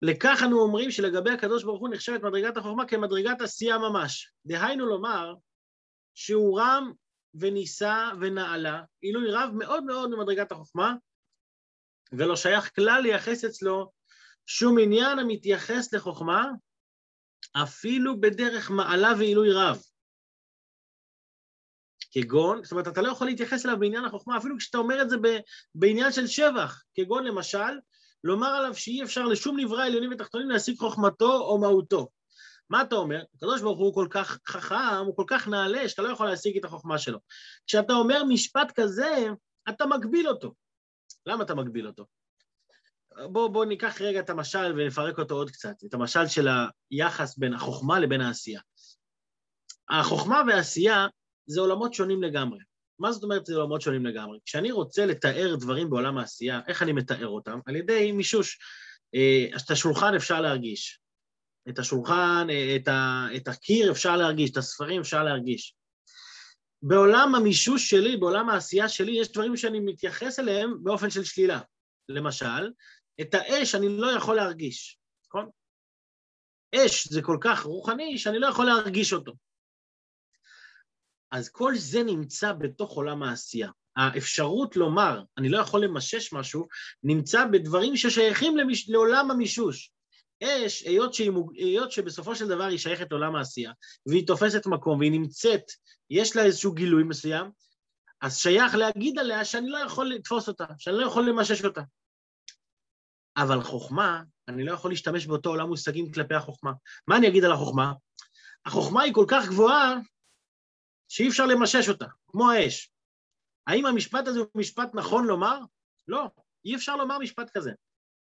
לכך 0.02 0.40
אנו 0.46 0.60
אומרים 0.60 0.90
שלגבי 0.90 1.30
הקדוש 1.30 1.64
ברוך 1.64 1.80
הוא 1.80 1.88
נחשבת 1.88 2.22
מדרגת 2.22 2.56
החוכמה 2.56 2.88
כמדרגת 2.88 3.40
עשייה 3.40 3.78
ממש. 3.78 4.32
דהיינו 4.46 4.86
לומר 4.86 5.34
שהוא 6.14 6.60
רם 6.60 6.92
ונישא 7.34 8.10
ונעלה, 8.20 8.82
עילוי 9.00 9.30
רב 9.30 9.50
מאוד 9.54 9.84
מאוד 9.84 10.10
ממדרגת 10.10 10.52
החוכמה, 10.52 10.94
ולא 12.12 12.36
שייך 12.36 12.74
כלל 12.74 13.00
לייחס 13.02 13.44
אצלו 13.44 13.92
שום 14.46 14.78
עניין 14.82 15.18
המתייחס 15.18 15.94
לחוכמה, 15.94 16.46
אפילו 17.62 18.20
בדרך 18.20 18.70
מעלה 18.70 19.12
ועילוי 19.18 19.52
רב. 19.52 19.82
כגון, 22.10 22.64
זאת 22.64 22.72
אומרת, 22.72 22.88
אתה 22.88 23.02
לא 23.02 23.08
יכול 23.08 23.26
להתייחס 23.26 23.66
אליו 23.66 23.78
בעניין 23.78 24.04
החוכמה, 24.04 24.38
אפילו 24.38 24.58
כשאתה 24.58 24.78
אומר 24.78 25.02
את 25.02 25.10
זה 25.10 25.16
בעניין 25.74 26.12
של 26.12 26.26
שבח, 26.26 26.84
כגון 26.94 27.24
למשל, 27.24 27.78
לומר 28.24 28.48
עליו 28.48 28.74
שאי 28.74 29.02
אפשר 29.02 29.26
לשום 29.26 29.60
נברא 29.60 29.84
עליונים 29.84 30.12
ותחתונים 30.12 30.50
להשיג 30.50 30.78
חוכמתו 30.78 31.40
או 31.40 31.58
מהותו. 31.58 32.08
מה 32.70 32.82
אתה 32.82 32.94
אומר? 32.94 33.22
הקדוש 33.34 33.60
ברוך 33.60 33.78
הוא 33.78 33.94
כל 33.94 34.06
כך 34.10 34.38
חכם, 34.48 35.04
הוא 35.06 35.16
כל 35.16 35.24
כך 35.26 35.48
נעלה, 35.48 35.88
שאתה 35.88 36.02
לא 36.02 36.08
יכול 36.08 36.26
להשיג 36.26 36.56
את 36.56 36.64
החוכמה 36.64 36.98
שלו. 36.98 37.18
כשאתה 37.66 37.92
אומר 37.92 38.24
משפט 38.24 38.72
כזה, 38.74 39.26
אתה 39.68 39.86
מגביל 39.86 40.28
אותו. 40.28 40.54
למה 41.26 41.44
אתה 41.44 41.54
מגביל 41.54 41.86
אותו? 41.86 42.06
בואו 43.32 43.52
בוא 43.52 43.64
ניקח 43.64 44.00
רגע 44.00 44.20
את 44.20 44.30
המשל 44.30 44.72
ונפרק 44.76 45.18
אותו 45.18 45.34
עוד 45.34 45.50
קצת, 45.50 45.74
את 45.84 45.94
המשל 45.94 46.26
של 46.26 46.48
היחס 46.90 47.38
בין 47.38 47.54
החוכמה 47.54 47.98
לבין 48.00 48.20
העשייה. 48.20 48.60
החוכמה 49.90 50.42
והעשייה 50.46 51.06
זה 51.46 51.60
עולמות 51.60 51.94
שונים 51.94 52.22
לגמרי. 52.22 52.58
מה 52.98 53.12
זאת 53.12 53.22
אומרת 53.22 53.46
זה 53.46 53.56
עולמות 53.56 53.80
שונים 53.80 54.06
לגמרי? 54.06 54.38
כשאני 54.44 54.70
רוצה 54.70 55.06
לתאר 55.06 55.56
דברים 55.56 55.90
בעולם 55.90 56.18
העשייה, 56.18 56.60
איך 56.68 56.82
אני 56.82 56.92
מתאר 56.92 57.26
אותם? 57.26 57.58
על 57.66 57.76
ידי 57.76 58.12
מישוש. 58.12 58.58
אה, 59.14 59.46
את 59.56 59.70
השולחן 59.70 60.14
אפשר 60.14 60.40
להרגיש, 60.40 61.00
את 61.68 61.78
השולחן, 61.78 62.46
אה, 62.50 62.76
את, 62.76 62.88
ה, 62.88 63.26
את 63.36 63.48
הקיר 63.48 63.92
אפשר 63.92 64.16
להרגיש, 64.16 64.50
את 64.50 64.56
הספרים 64.56 65.00
אפשר 65.00 65.24
להרגיש. 65.24 65.74
בעולם 66.82 67.34
המישוש 67.34 67.90
שלי, 67.90 68.16
בעולם 68.16 68.48
העשייה 68.48 68.88
שלי, 68.88 69.20
יש 69.20 69.32
דברים 69.32 69.56
שאני 69.56 69.80
מתייחס 69.80 70.38
אליהם 70.38 70.74
באופן 70.82 71.10
של 71.10 71.24
שלילה. 71.24 71.60
למשל, 72.08 72.70
את 73.20 73.34
האש 73.34 73.74
אני 73.74 73.88
לא 73.88 74.06
יכול 74.06 74.36
להרגיש, 74.36 74.98
נכון? 75.28 75.50
אש 76.74 77.08
זה 77.08 77.22
כל 77.22 77.38
כך 77.40 77.62
רוחני 77.62 78.18
שאני 78.18 78.38
לא 78.38 78.46
יכול 78.46 78.66
להרגיש 78.66 79.12
אותו. 79.12 79.32
אז 81.30 81.48
כל 81.48 81.76
זה 81.76 82.02
נמצא 82.02 82.52
בתוך 82.52 82.92
עולם 82.92 83.22
העשייה. 83.22 83.70
האפשרות 83.96 84.76
לומר, 84.76 85.22
אני 85.38 85.48
לא 85.48 85.58
יכול 85.58 85.84
למשש 85.84 86.32
משהו, 86.32 86.66
נמצא 87.02 87.44
בדברים 87.44 87.96
ששייכים 87.96 88.56
למש... 88.56 88.90
לעולם 88.90 89.30
המישוש. 89.30 89.92
אש, 90.44 90.82
היות, 90.82 91.14
שהיא, 91.14 91.30
היות 91.54 91.92
שבסופו 91.92 92.34
של 92.34 92.48
דבר 92.48 92.64
היא 92.64 92.78
שייכת 92.78 93.06
לעולם 93.10 93.36
העשייה, 93.36 93.72
והיא 94.06 94.26
תופסת 94.26 94.66
מקום 94.66 94.98
והיא 94.98 95.10
נמצאת, 95.10 95.62
יש 96.10 96.36
לה 96.36 96.42
איזשהו 96.42 96.72
גילוי 96.72 97.02
מסוים, 97.02 97.50
אז 98.20 98.38
שייך 98.38 98.74
להגיד 98.74 99.18
עליה 99.18 99.44
שאני 99.44 99.70
לא 99.70 99.78
יכול 99.78 100.08
לתפוס 100.08 100.48
אותה, 100.48 100.64
שאני 100.78 100.96
לא 100.96 101.06
יכול 101.06 101.28
למשש 101.28 101.64
אותה. 101.64 101.82
אבל 103.36 103.62
חוכמה, 103.62 104.22
אני 104.48 104.64
לא 104.64 104.72
יכול 104.72 104.90
להשתמש 104.90 105.26
באותו 105.26 105.50
עולם 105.50 105.68
מושגים 105.68 106.12
כלפי 106.12 106.34
החוכמה. 106.34 106.72
מה 107.08 107.16
אני 107.16 107.28
אגיד 107.28 107.44
על 107.44 107.52
החוכמה? 107.52 107.92
החוכמה 108.66 109.02
היא 109.02 109.14
כל 109.14 109.24
כך 109.28 109.48
גבוהה, 109.48 109.94
שאי 111.08 111.28
אפשר 111.28 111.46
למשש 111.46 111.88
אותה, 111.88 112.06
כמו 112.28 112.50
האש. 112.50 112.92
האם 113.66 113.86
המשפט 113.86 114.26
הזה 114.26 114.38
הוא 114.38 114.46
משפט 114.54 114.90
נכון 114.94 115.26
לומר? 115.26 115.58
לא, 116.08 116.30
אי 116.64 116.76
אפשר 116.76 116.96
לומר 116.96 117.18
משפט 117.18 117.50
כזה. 117.50 117.70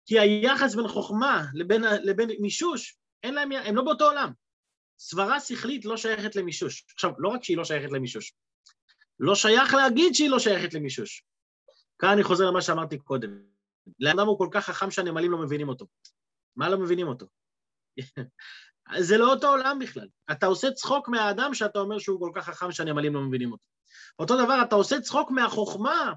כי 0.05 0.19
היחס 0.19 0.75
בין 0.75 0.87
חוכמה 0.87 1.45
לבין, 1.53 1.83
לבין 2.03 2.29
מישוש, 2.39 2.97
אין 3.23 3.33
להם, 3.33 3.51
הם 3.51 3.75
לא 3.75 3.83
באותו 3.83 4.05
עולם. 4.05 4.31
סברה 4.99 5.39
שכלית 5.39 5.85
לא 5.85 5.97
שייכת 5.97 6.35
למישוש. 6.35 6.85
עכשיו, 6.93 7.11
לא 7.17 7.29
רק 7.29 7.43
שהיא 7.43 7.57
לא 7.57 7.63
שייכת 7.63 7.91
למישוש, 7.91 8.33
לא 9.19 9.35
שייך 9.35 9.73
להגיד 9.73 10.13
שהיא 10.13 10.29
לא 10.29 10.39
שייכת 10.39 10.73
למישוש. 10.73 11.23
כאן 11.99 12.09
אני 12.09 12.23
חוזר 12.23 12.45
למה 12.49 12.61
שאמרתי 12.61 12.97
קודם. 12.97 13.43
לאדם 13.99 14.27
הוא 14.27 14.37
כל 14.37 14.47
כך 14.51 14.65
חכם 14.65 14.91
שהנמלים 14.91 15.31
לא 15.31 15.37
מבינים 15.37 15.69
אותו. 15.69 15.87
מה 16.55 16.69
לא 16.69 16.79
מבינים 16.79 17.07
אותו? 17.07 17.25
זה 18.99 19.17
לא 19.17 19.33
אותו 19.33 19.47
עולם 19.47 19.79
בכלל. 19.79 20.07
אתה 20.31 20.45
עושה 20.45 20.71
צחוק 20.71 21.07
מהאדם 21.07 21.53
שאתה 21.53 21.79
אומר 21.79 21.99
שהוא 21.99 22.19
כל 22.19 22.31
כך 22.35 22.45
חכם 22.45 22.71
שהנמלים 22.71 23.13
לא 23.13 23.21
מבינים 23.21 23.51
אותו. 23.51 23.65
אותו 24.19 24.45
דבר, 24.45 24.61
אתה 24.67 24.75
עושה 24.75 25.01
צחוק 25.01 25.31
מהחוכמה 25.31 26.13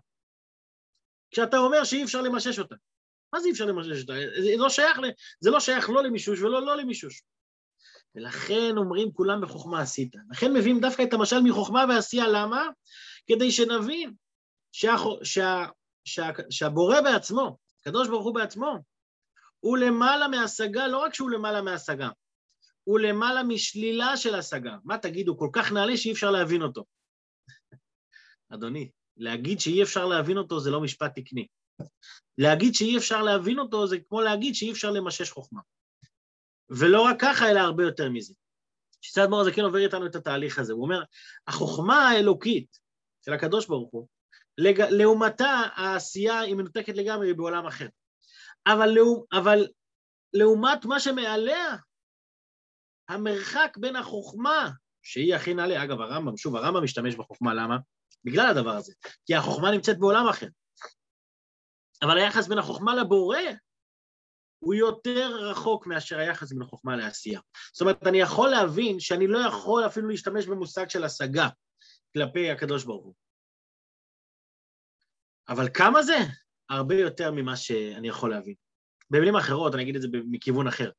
כשאתה 1.30 1.58
אומר 1.58 1.84
שאי 1.84 2.04
אפשר 2.04 2.22
למשש 2.22 2.58
אותה. 2.58 2.74
מה 3.32 3.40
זה 3.40 3.46
אי 3.46 3.52
אפשר 3.52 3.64
למשש 3.64 4.02
אותה? 4.02 4.12
זה 4.42 4.56
לא 4.56 4.68
שייך, 4.68 4.98
זה 5.40 5.50
לא 5.50 5.60
שייך 5.60 5.90
לא 5.90 6.02
למישוש 6.02 6.40
ולא 6.40 6.66
לא 6.66 6.76
למישוש. 6.76 7.22
ולכן 8.14 8.76
אומרים 8.76 9.12
כולם 9.12 9.40
בחוכמה 9.40 9.80
עשית. 9.80 10.14
לכן 10.30 10.52
מביאים 10.52 10.80
דווקא 10.80 11.02
את 11.02 11.12
המשל 11.12 11.40
מחוכמה 11.40 11.84
ועשייה, 11.88 12.28
למה? 12.28 12.68
כדי 13.26 13.50
שנבין 13.52 14.14
שה, 14.72 14.94
שה, 15.22 15.64
שה, 16.04 16.30
שהבורא 16.50 17.00
בעצמו, 17.00 17.58
הקדוש 17.80 18.08
ברוך 18.08 18.24
הוא 18.24 18.34
בעצמו, 18.34 18.78
הוא 19.60 19.78
למעלה 19.78 20.28
מהשגה, 20.28 20.86
לא 20.86 20.98
רק 20.98 21.14
שהוא 21.14 21.30
למעלה 21.30 21.62
מהשגה, 21.62 22.08
הוא 22.86 22.98
למעלה 22.98 23.42
משלילה 23.42 24.16
של 24.16 24.34
השגה. 24.34 24.76
מה 24.84 24.98
תגידו, 24.98 25.38
כל 25.38 25.48
כך 25.52 25.72
נעלה 25.72 25.96
שאי 25.96 26.12
אפשר 26.12 26.30
להבין 26.30 26.62
אותו. 26.62 26.84
אדוני, 28.54 28.90
להגיד 29.16 29.60
שאי 29.60 29.82
אפשר 29.82 30.06
להבין 30.06 30.38
אותו 30.38 30.60
זה 30.60 30.70
לא 30.70 30.80
משפט 30.80 31.18
תקני. 31.18 31.46
להגיד 32.38 32.74
שאי 32.74 32.96
אפשר 32.96 33.22
להבין 33.22 33.58
אותו 33.58 33.86
זה 33.86 33.96
כמו 34.08 34.20
להגיד 34.20 34.54
שאי 34.54 34.72
אפשר 34.72 34.90
למשש 34.90 35.30
חוכמה. 35.30 35.60
ולא 36.70 37.02
רק 37.02 37.16
ככה, 37.20 37.50
אלא 37.50 37.60
הרבה 37.60 37.82
יותר 37.82 38.10
מזה. 38.10 38.34
שצד 39.00 39.26
מור 39.26 39.40
הזקן 39.40 39.62
עובר 39.62 39.78
איתנו 39.78 40.06
את 40.06 40.16
התהליך 40.16 40.58
הזה. 40.58 40.72
הוא 40.72 40.82
אומר, 40.82 41.02
החוכמה 41.46 42.08
האלוקית 42.08 42.78
של 43.24 43.32
הקדוש 43.32 43.66
ברוך 43.66 43.90
הוא, 43.92 44.08
לג... 44.58 44.80
לעומתה 44.80 45.62
העשייה 45.74 46.40
היא 46.40 46.54
מנותקת 46.54 46.96
לגמרי, 46.96 47.34
בעולם 47.34 47.66
אחר. 47.66 47.86
אבל, 48.66 48.86
לעומ... 48.86 49.24
אבל 49.32 49.66
לעומת 50.32 50.84
מה 50.84 51.00
שמעליה, 51.00 51.76
המרחק 53.08 53.76
בין 53.80 53.96
החוכמה, 53.96 54.70
שהיא 55.02 55.34
הכי 55.34 55.54
נעלה, 55.54 55.84
אגב, 55.84 56.00
הרמב"ם, 56.00 56.36
שוב, 56.36 56.56
הרמב"ם 56.56 56.84
משתמש 56.84 57.14
בחוכמה, 57.14 57.54
למה? 57.54 57.76
בגלל 58.24 58.46
הדבר 58.46 58.70
הזה, 58.70 58.92
כי 59.26 59.34
החוכמה 59.34 59.70
נמצאת 59.70 59.98
בעולם 59.98 60.28
אחר. 60.28 60.46
אבל 62.02 62.18
היחס 62.18 62.48
בין 62.48 62.58
החוכמה 62.58 62.94
לבורא 62.94 63.38
הוא 64.58 64.74
יותר 64.74 65.36
רחוק 65.36 65.86
מאשר 65.86 66.18
היחס 66.18 66.52
בין 66.52 66.62
החוכמה 66.62 66.96
לעשייה. 66.96 67.40
זאת 67.72 67.80
אומרת, 67.80 68.06
אני 68.06 68.18
יכול 68.18 68.50
להבין 68.50 69.00
שאני 69.00 69.26
לא 69.26 69.38
יכול 69.38 69.86
אפילו 69.86 70.08
להשתמש 70.08 70.46
במושג 70.46 70.88
של 70.88 71.04
השגה 71.04 71.48
כלפי 72.12 72.50
הקדוש 72.50 72.84
ברוך 72.84 73.04
הוא. 73.04 73.14
אבל 75.48 75.68
כמה 75.74 76.02
זה? 76.02 76.16
הרבה 76.70 76.94
יותר 76.94 77.32
ממה 77.32 77.56
שאני 77.56 78.08
יכול 78.08 78.30
להבין. 78.30 78.54
במילים 79.10 79.36
אחרות, 79.36 79.74
אני 79.74 79.82
אגיד 79.82 79.96
את 79.96 80.02
זה 80.02 80.08
מכיוון 80.30 80.68
אחר. 80.68 80.90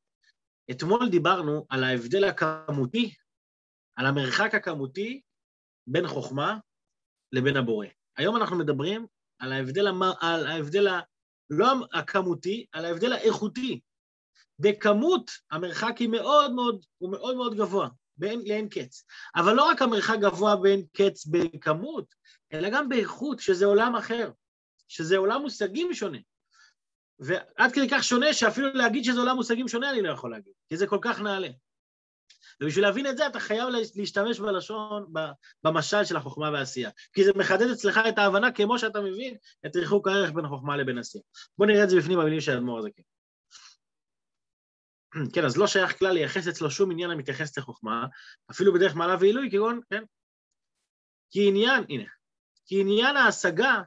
אתמול 0.71 1.09
דיברנו 1.09 1.65
על 1.69 1.83
ההבדל 1.83 2.23
הכמותי, 2.23 3.13
על 3.95 4.05
המרחק 4.05 4.55
הכמותי 4.55 5.21
בין 5.87 6.07
חוכמה 6.07 6.57
לבין 7.31 7.57
הבורא. 7.57 7.87
היום 8.17 8.35
אנחנו 8.35 8.57
מדברים 8.57 9.05
על 9.39 9.51
ההבדל, 9.53 9.87
המ... 9.87 10.03
על 10.03 10.47
ההבדל 10.47 10.87
ה... 10.87 10.99
לא 11.49 11.73
הכמותי, 11.93 12.65
על 12.71 12.85
ההבדל 12.85 13.13
האיכותי. 13.13 13.79
בכמות 14.59 15.31
המרחק 15.51 15.97
היא 15.97 16.09
מאוד 16.09 16.53
מאוד, 16.53 16.85
הוא 16.97 17.11
מאוד 17.11 17.35
מאוד 17.35 17.55
גבוה, 17.55 17.89
באין, 18.17 18.41
לאין 18.45 18.69
קץ. 18.69 19.03
אבל 19.35 19.53
לא 19.53 19.69
רק 19.69 19.81
המרחק 19.81 20.17
גבוה 20.21 20.55
באין 20.55 20.85
קץ 20.93 21.25
בכמות, 21.25 22.15
אלא 22.53 22.69
גם 22.69 22.89
באיכות, 22.89 23.39
שזה 23.39 23.65
עולם 23.65 23.95
אחר, 23.95 24.31
שזה 24.87 25.17
עולם 25.17 25.41
מושגים 25.41 25.93
שונה. 25.93 26.17
ועד 27.19 27.71
כדי 27.73 27.87
כך 27.91 28.03
שונה 28.03 28.33
שאפילו 28.33 28.73
להגיד 28.73 29.03
שזה 29.03 29.19
עולם 29.19 29.35
מושגים 29.35 29.67
שונה 29.67 29.89
אני 29.89 30.01
לא 30.01 30.11
יכול 30.11 30.31
להגיד, 30.31 30.53
כי 30.69 30.77
זה 30.77 30.87
כל 30.87 30.99
כך 31.01 31.21
נעלה. 31.21 31.49
ובשביל 32.61 32.85
להבין 32.85 33.07
את 33.07 33.17
זה 33.17 33.27
אתה 33.27 33.39
חייב 33.39 33.69
להשתמש 33.95 34.39
בלשון, 34.39 35.13
במשל 35.63 36.05
של 36.05 36.17
החוכמה 36.17 36.49
והעשייה. 36.51 36.89
כי 37.13 37.23
זה 37.23 37.31
מחדד 37.35 37.69
אצלך 37.69 37.99
את 38.09 38.17
ההבנה 38.17 38.51
כמו 38.51 38.79
שאתה 38.79 39.01
מבין 39.01 39.35
את 39.65 39.75
ריחוק 39.75 40.07
הערך 40.07 40.31
בין 40.31 40.45
החוכמה 40.45 40.77
לבין 40.77 40.97
עשייה. 40.97 41.23
בוא 41.57 41.65
נראה 41.65 41.83
את 41.83 41.89
זה 41.89 41.97
בפנים 41.97 42.19
במילים 42.19 42.41
של 42.41 42.51
האדמו"ר 42.51 42.79
הזה. 42.79 42.89
כן. 42.95 43.03
כן, 45.33 45.45
אז 45.45 45.57
לא 45.57 45.67
שייך 45.67 45.99
כלל 45.99 46.11
לייחס 46.11 46.47
אצלו 46.47 46.71
שום 46.71 46.91
עניין 46.91 47.11
המתייחס 47.11 47.57
לחוכמה, 47.57 48.05
אפילו 48.51 48.73
בדרך 48.73 48.95
מעלה 48.95 49.15
ועילוי, 49.19 49.51
כגון, 49.51 49.79
כן? 49.89 50.03
כי 51.31 51.47
עניין, 51.47 51.83
הנה, 51.89 52.03
כי 52.65 52.81
עניין 52.81 53.17
ההשגה 53.17 53.81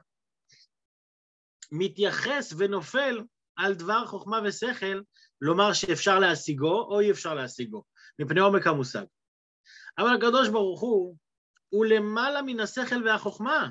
מתייחס 1.71 2.53
ונופל 2.57 3.21
על 3.55 3.73
דבר 3.73 4.05
חוכמה 4.05 4.39
ושכל, 4.45 5.01
לומר 5.41 5.73
שאפשר 5.73 6.19
להשיגו 6.19 6.81
או 6.81 6.99
אי 6.99 7.11
אפשר 7.11 7.33
להשיגו. 7.33 7.83
מפני 8.19 8.39
עומק 8.39 8.67
המושג. 8.67 9.05
אבל 9.97 10.15
הקדוש 10.15 10.49
ברוך 10.49 10.81
הוא, 10.81 11.15
הוא 11.69 11.85
למעלה 11.85 12.41
מן 12.41 12.59
השכל 12.59 13.07
והחוכמה, 13.07 13.69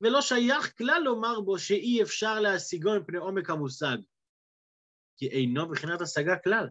ולא 0.00 0.20
שייך 0.20 0.78
כלל 0.78 1.02
לומר 1.04 1.40
בו 1.40 1.58
שאי 1.58 2.02
אפשר 2.02 2.40
להשיגו 2.40 2.90
מפני 3.00 3.18
עומק 3.18 3.50
המושג, 3.50 3.96
כי 5.16 5.28
אינו 5.28 5.68
בחינת 5.68 6.00
השגה 6.00 6.38
כלל. 6.38 6.68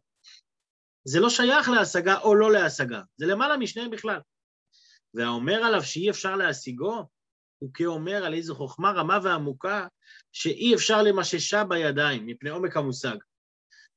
זה 1.04 1.20
לא 1.20 1.30
שייך 1.30 1.70
להשגה 1.70 2.20
או 2.20 2.36
לא 2.36 2.52
להשגה, 2.52 3.02
זה 3.18 3.26
למעלה 3.26 3.58
משניהם 3.58 3.92
בכלל. 3.92 4.20
והאומר 5.14 5.64
עליו 5.64 5.84
שאי 5.84 6.10
אפשר 6.10 6.36
להשיגו, 6.36 7.04
הוא 7.60 7.70
כאומר 7.74 8.26
על 8.26 8.34
איזו 8.34 8.56
חוכמה 8.56 8.92
רמה 8.92 9.20
ועמוקה 9.24 9.88
שאי 10.32 10.76
אפשר 10.76 11.02
למששה 11.02 11.64
בידיים 11.64 12.26
מפני 12.26 12.50
עומק 12.50 12.78
המושג. 12.78 13.18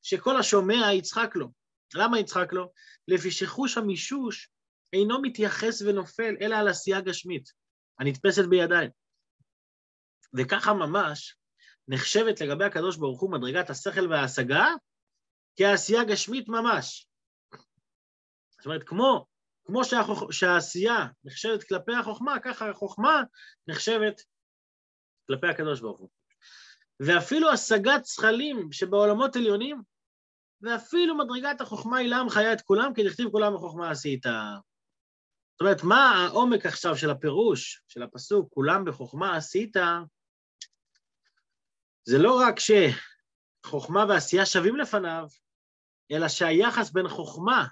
שכל 0.03 0.37
השומע 0.37 0.93
יצחק 0.93 1.37
לו. 1.37 1.49
למה 1.95 2.19
יצחק 2.19 2.53
לו? 2.53 2.73
לפי 3.09 3.31
שחוש 3.31 3.79
המישוש 3.79 4.51
אינו 4.93 5.23
מתייחס 5.23 5.83
ונופל, 5.83 6.35
אלא 6.41 6.57
על 6.57 6.69
עשייה 6.69 7.01
גשמית, 7.01 7.53
הנתפסת 7.99 8.45
בידיים. 8.45 8.91
וככה 10.35 10.73
ממש 10.73 11.37
נחשבת 11.89 12.41
לגבי 12.41 12.65
הקדוש 12.65 12.97
ברוך 12.97 13.21
הוא 13.21 13.33
מדרגת 13.33 13.71
השכל 13.71 14.07
וההשגה 14.11 14.67
כעשייה 15.57 16.05
גשמית 16.05 16.49
ממש. 16.49 17.09
זאת 18.51 18.67
אומרת, 18.67 18.83
כמו, 18.83 19.27
כמו 19.71 19.85
שהחוכ... 19.85 20.33
שהעשייה 20.33 21.07
נחשבת 21.25 21.65
כלפי 21.65 21.95
החוכמה, 21.95 22.41
ככה 22.41 22.71
החוכמה 22.71 23.23
נחשבת 23.69 24.23
כלפי 25.27 25.47
הקדוש 25.47 25.81
ברוך 25.81 26.01
הוא. 26.01 26.09
ואפילו 27.01 27.51
השגת 27.51 28.05
זכלים 28.05 28.73
שבעולמות 28.73 29.37
עליונים 29.37 29.83
ואפילו 30.63 31.17
מדרגת 31.17 31.61
החוכמה 31.61 31.99
היא 31.99 32.11
לעם 32.11 32.29
חיה 32.29 32.53
את 32.53 32.61
כולם, 32.61 32.95
כי 32.95 33.03
לכתיב 33.03 33.31
כולם 33.31 33.55
בחוכמה 33.55 33.91
עשית. 33.91 34.23
זאת 34.25 35.61
אומרת, 35.61 35.83
מה 35.83 36.11
העומק 36.11 36.67
עכשיו 36.67 36.97
של 36.97 37.11
הפירוש, 37.11 37.83
של 37.89 38.03
הפסוק, 38.03 38.53
כולם 38.55 38.85
בחוכמה 38.85 39.37
עשית, 39.37 39.77
זה 42.05 42.19
לא 42.19 42.41
רק 42.41 42.55
שחוכמה 43.65 44.05
ועשייה 44.09 44.47
שווים 44.47 44.77
לפניו, 44.77 45.27
אלא 46.13 46.29
שהיחס 46.29 46.91
בין 46.91 47.09
חוכמה, 47.09 47.67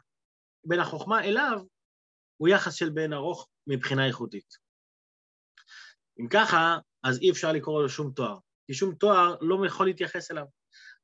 בין 0.64 0.80
החוכמה 0.80 1.24
אליו, 1.24 1.60
הוא 2.36 2.48
יחס 2.48 2.74
של 2.74 2.90
בן 2.90 3.12
ארוך 3.12 3.48
מבחינה 3.66 4.06
איכותית. 4.06 4.56
אם 6.20 6.28
ככה, 6.28 6.78
אז 7.02 7.18
אי 7.18 7.30
אפשר 7.30 7.52
לקרוא 7.52 7.82
לו 7.82 7.88
שום 7.88 8.12
תואר, 8.12 8.38
כי 8.66 8.74
שום 8.74 8.94
תואר 8.94 9.36
לא 9.40 9.66
יכול 9.66 9.86
להתייחס 9.86 10.30
אליו. 10.30 10.44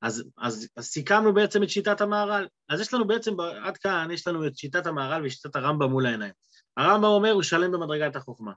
אז, 0.02 0.24
אז, 0.38 0.68
אז 0.76 0.84
סיכמנו 0.86 1.34
בעצם 1.34 1.62
את 1.62 1.70
שיטת 1.70 2.00
המהר"ל. 2.00 2.48
אז 2.68 2.80
יש 2.80 2.94
לנו 2.94 3.06
בעצם, 3.06 3.40
עד 3.40 3.76
כאן 3.76 4.08
יש 4.10 4.26
לנו 4.26 4.46
את 4.46 4.56
שיטת 4.56 4.86
המהר"ל 4.86 5.26
ושיטת 5.26 5.56
הרמב"ם 5.56 5.90
מול 5.90 6.06
העיניים. 6.06 6.32
הרמב"ם 6.76 7.04
אומר, 7.04 7.30
הוא 7.30 7.42
שלם 7.42 7.72
במדרגת 7.72 8.16
החוכמה. 8.16 8.52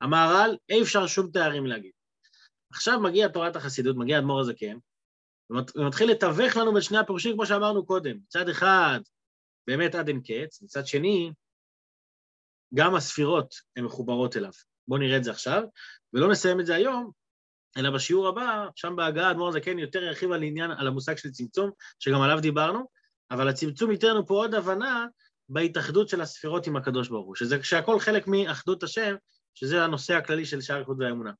המהר"ל, 0.00 0.56
אי 0.68 0.82
אפשר 0.82 1.06
שום 1.06 1.30
תארים 1.30 1.66
להגיד. 1.66 1.90
עכשיו 2.72 3.00
מגיע 3.00 3.28
תורת 3.28 3.56
החסידות, 3.56 3.96
מגיע 3.96 4.18
אדמו"ר 4.18 4.40
הזקן, 4.40 4.76
ומתחיל 5.76 6.10
לתווך 6.10 6.56
לנו 6.56 6.72
בין 6.72 6.82
שני 6.82 6.98
הפירושים, 6.98 7.34
כמו 7.34 7.46
שאמרנו 7.46 7.86
קודם. 7.86 8.16
מצד 8.26 8.48
אחד, 8.48 9.00
באמת 9.66 9.94
עד 9.94 10.08
אין 10.08 10.20
קץ, 10.20 10.62
מצד 10.62 10.86
שני, 10.86 11.32
גם 12.74 12.94
הספירות 12.94 13.54
הן 13.76 13.84
מחוברות 13.84 14.36
אליו. 14.36 14.50
בואו 14.88 15.00
נראה 15.00 15.16
את 15.16 15.24
זה 15.24 15.30
עכשיו, 15.30 15.62
ולא 16.12 16.30
נסיים 16.30 16.60
את 16.60 16.66
זה 16.66 16.74
היום, 16.74 17.10
אלא 17.76 17.90
בשיעור 17.90 18.28
הבא, 18.28 18.66
שם 18.76 18.96
בהגעה 18.96 19.30
אדמו"ר 19.30 19.48
הזקן 19.48 19.78
יותר 19.78 20.02
ירחיב 20.02 20.32
על 20.32 20.42
עניין, 20.42 20.70
על 20.70 20.86
המושג 20.86 21.16
של 21.16 21.30
צמצום, 21.30 21.70
שגם 21.98 22.20
עליו 22.20 22.40
דיברנו, 22.40 22.88
אבל 23.30 23.48
הצמצום 23.48 23.90
ייתן 23.90 24.06
לנו 24.06 24.26
פה 24.26 24.34
עוד 24.34 24.54
הבנה 24.54 25.06
בהתאחדות 25.48 26.08
של 26.08 26.20
הספירות 26.20 26.66
עם 26.66 26.76
הקדוש 26.76 27.08
ברוך 27.08 27.26
הוא, 27.26 27.34
שזה 27.34 27.58
כשהכל 27.58 28.00
חלק 28.00 28.26
מאחדות 28.26 28.82
השם, 28.82 29.14
שזה 29.54 29.84
הנושא 29.84 30.14
הכללי 30.14 30.46
של 30.46 30.60
שער 30.60 30.80
איכות 30.80 30.96
והאמונה. 31.00 31.32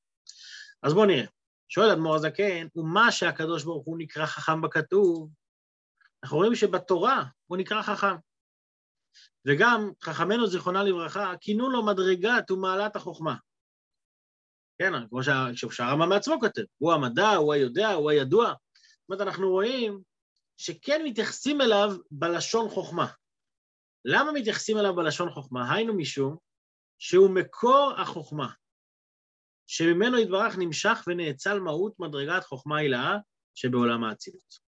אז 0.83 0.95
בואו 0.95 1.05
נראה. 1.05 1.25
שואל 1.69 1.91
אדמו"ר 1.91 2.15
הזקן, 2.15 2.67
ומה 2.77 3.13
שהקדוש 3.13 3.65
ברוך 3.65 3.85
הוא 3.87 3.99
נקרא 3.99 4.27
חכם 4.27 4.61
בכתוב? 4.61 5.31
אנחנו 6.23 6.37
רואים 6.37 6.55
שבתורה 6.55 7.25
הוא 7.47 7.59
נקרא 7.59 7.83
חכם. 7.83 8.15
וגם 9.47 9.91
חכמנו 10.03 10.47
זיכרונה 10.47 10.83
לברכה, 10.83 11.33
כינו 11.41 11.71
לו 11.71 11.87
מדרגת 11.87 12.51
ומעלת 12.51 12.97
החוכמה. 12.97 13.37
כן, 14.79 14.93
כמו 15.09 15.21
שהרמב"ם 15.73 16.09
בעצמו 16.09 16.41
כותב, 16.41 16.63
הוא 16.79 16.93
המדע, 16.93 17.29
הוא 17.29 17.53
היודע, 17.53 17.89
הוא 17.89 18.11
הידוע. 18.11 18.47
זאת 18.47 19.09
אומרת, 19.09 19.21
אנחנו 19.21 19.51
רואים 19.51 20.01
שכן 20.57 21.03
מתייחסים 21.05 21.61
אליו 21.61 21.91
בלשון 22.11 22.69
חוכמה. 22.69 23.07
למה 24.05 24.33
מתייחסים 24.33 24.79
אליו 24.79 24.95
בלשון 24.95 25.31
חוכמה? 25.31 25.75
היינו 25.75 25.95
משום 25.95 26.37
שהוא 26.99 27.31
מקור 27.31 27.93
החוכמה, 27.99 28.53
שממנו 29.67 30.19
יתברך 30.19 30.55
נמשך 30.59 31.05
ונאצל 31.07 31.61
מהות 31.61 31.99
מדרגת 31.99 32.45
חוכמה 32.45 32.79
הילאה 32.79 33.17
שבעולם 33.55 34.05
האצילות. 34.05 34.72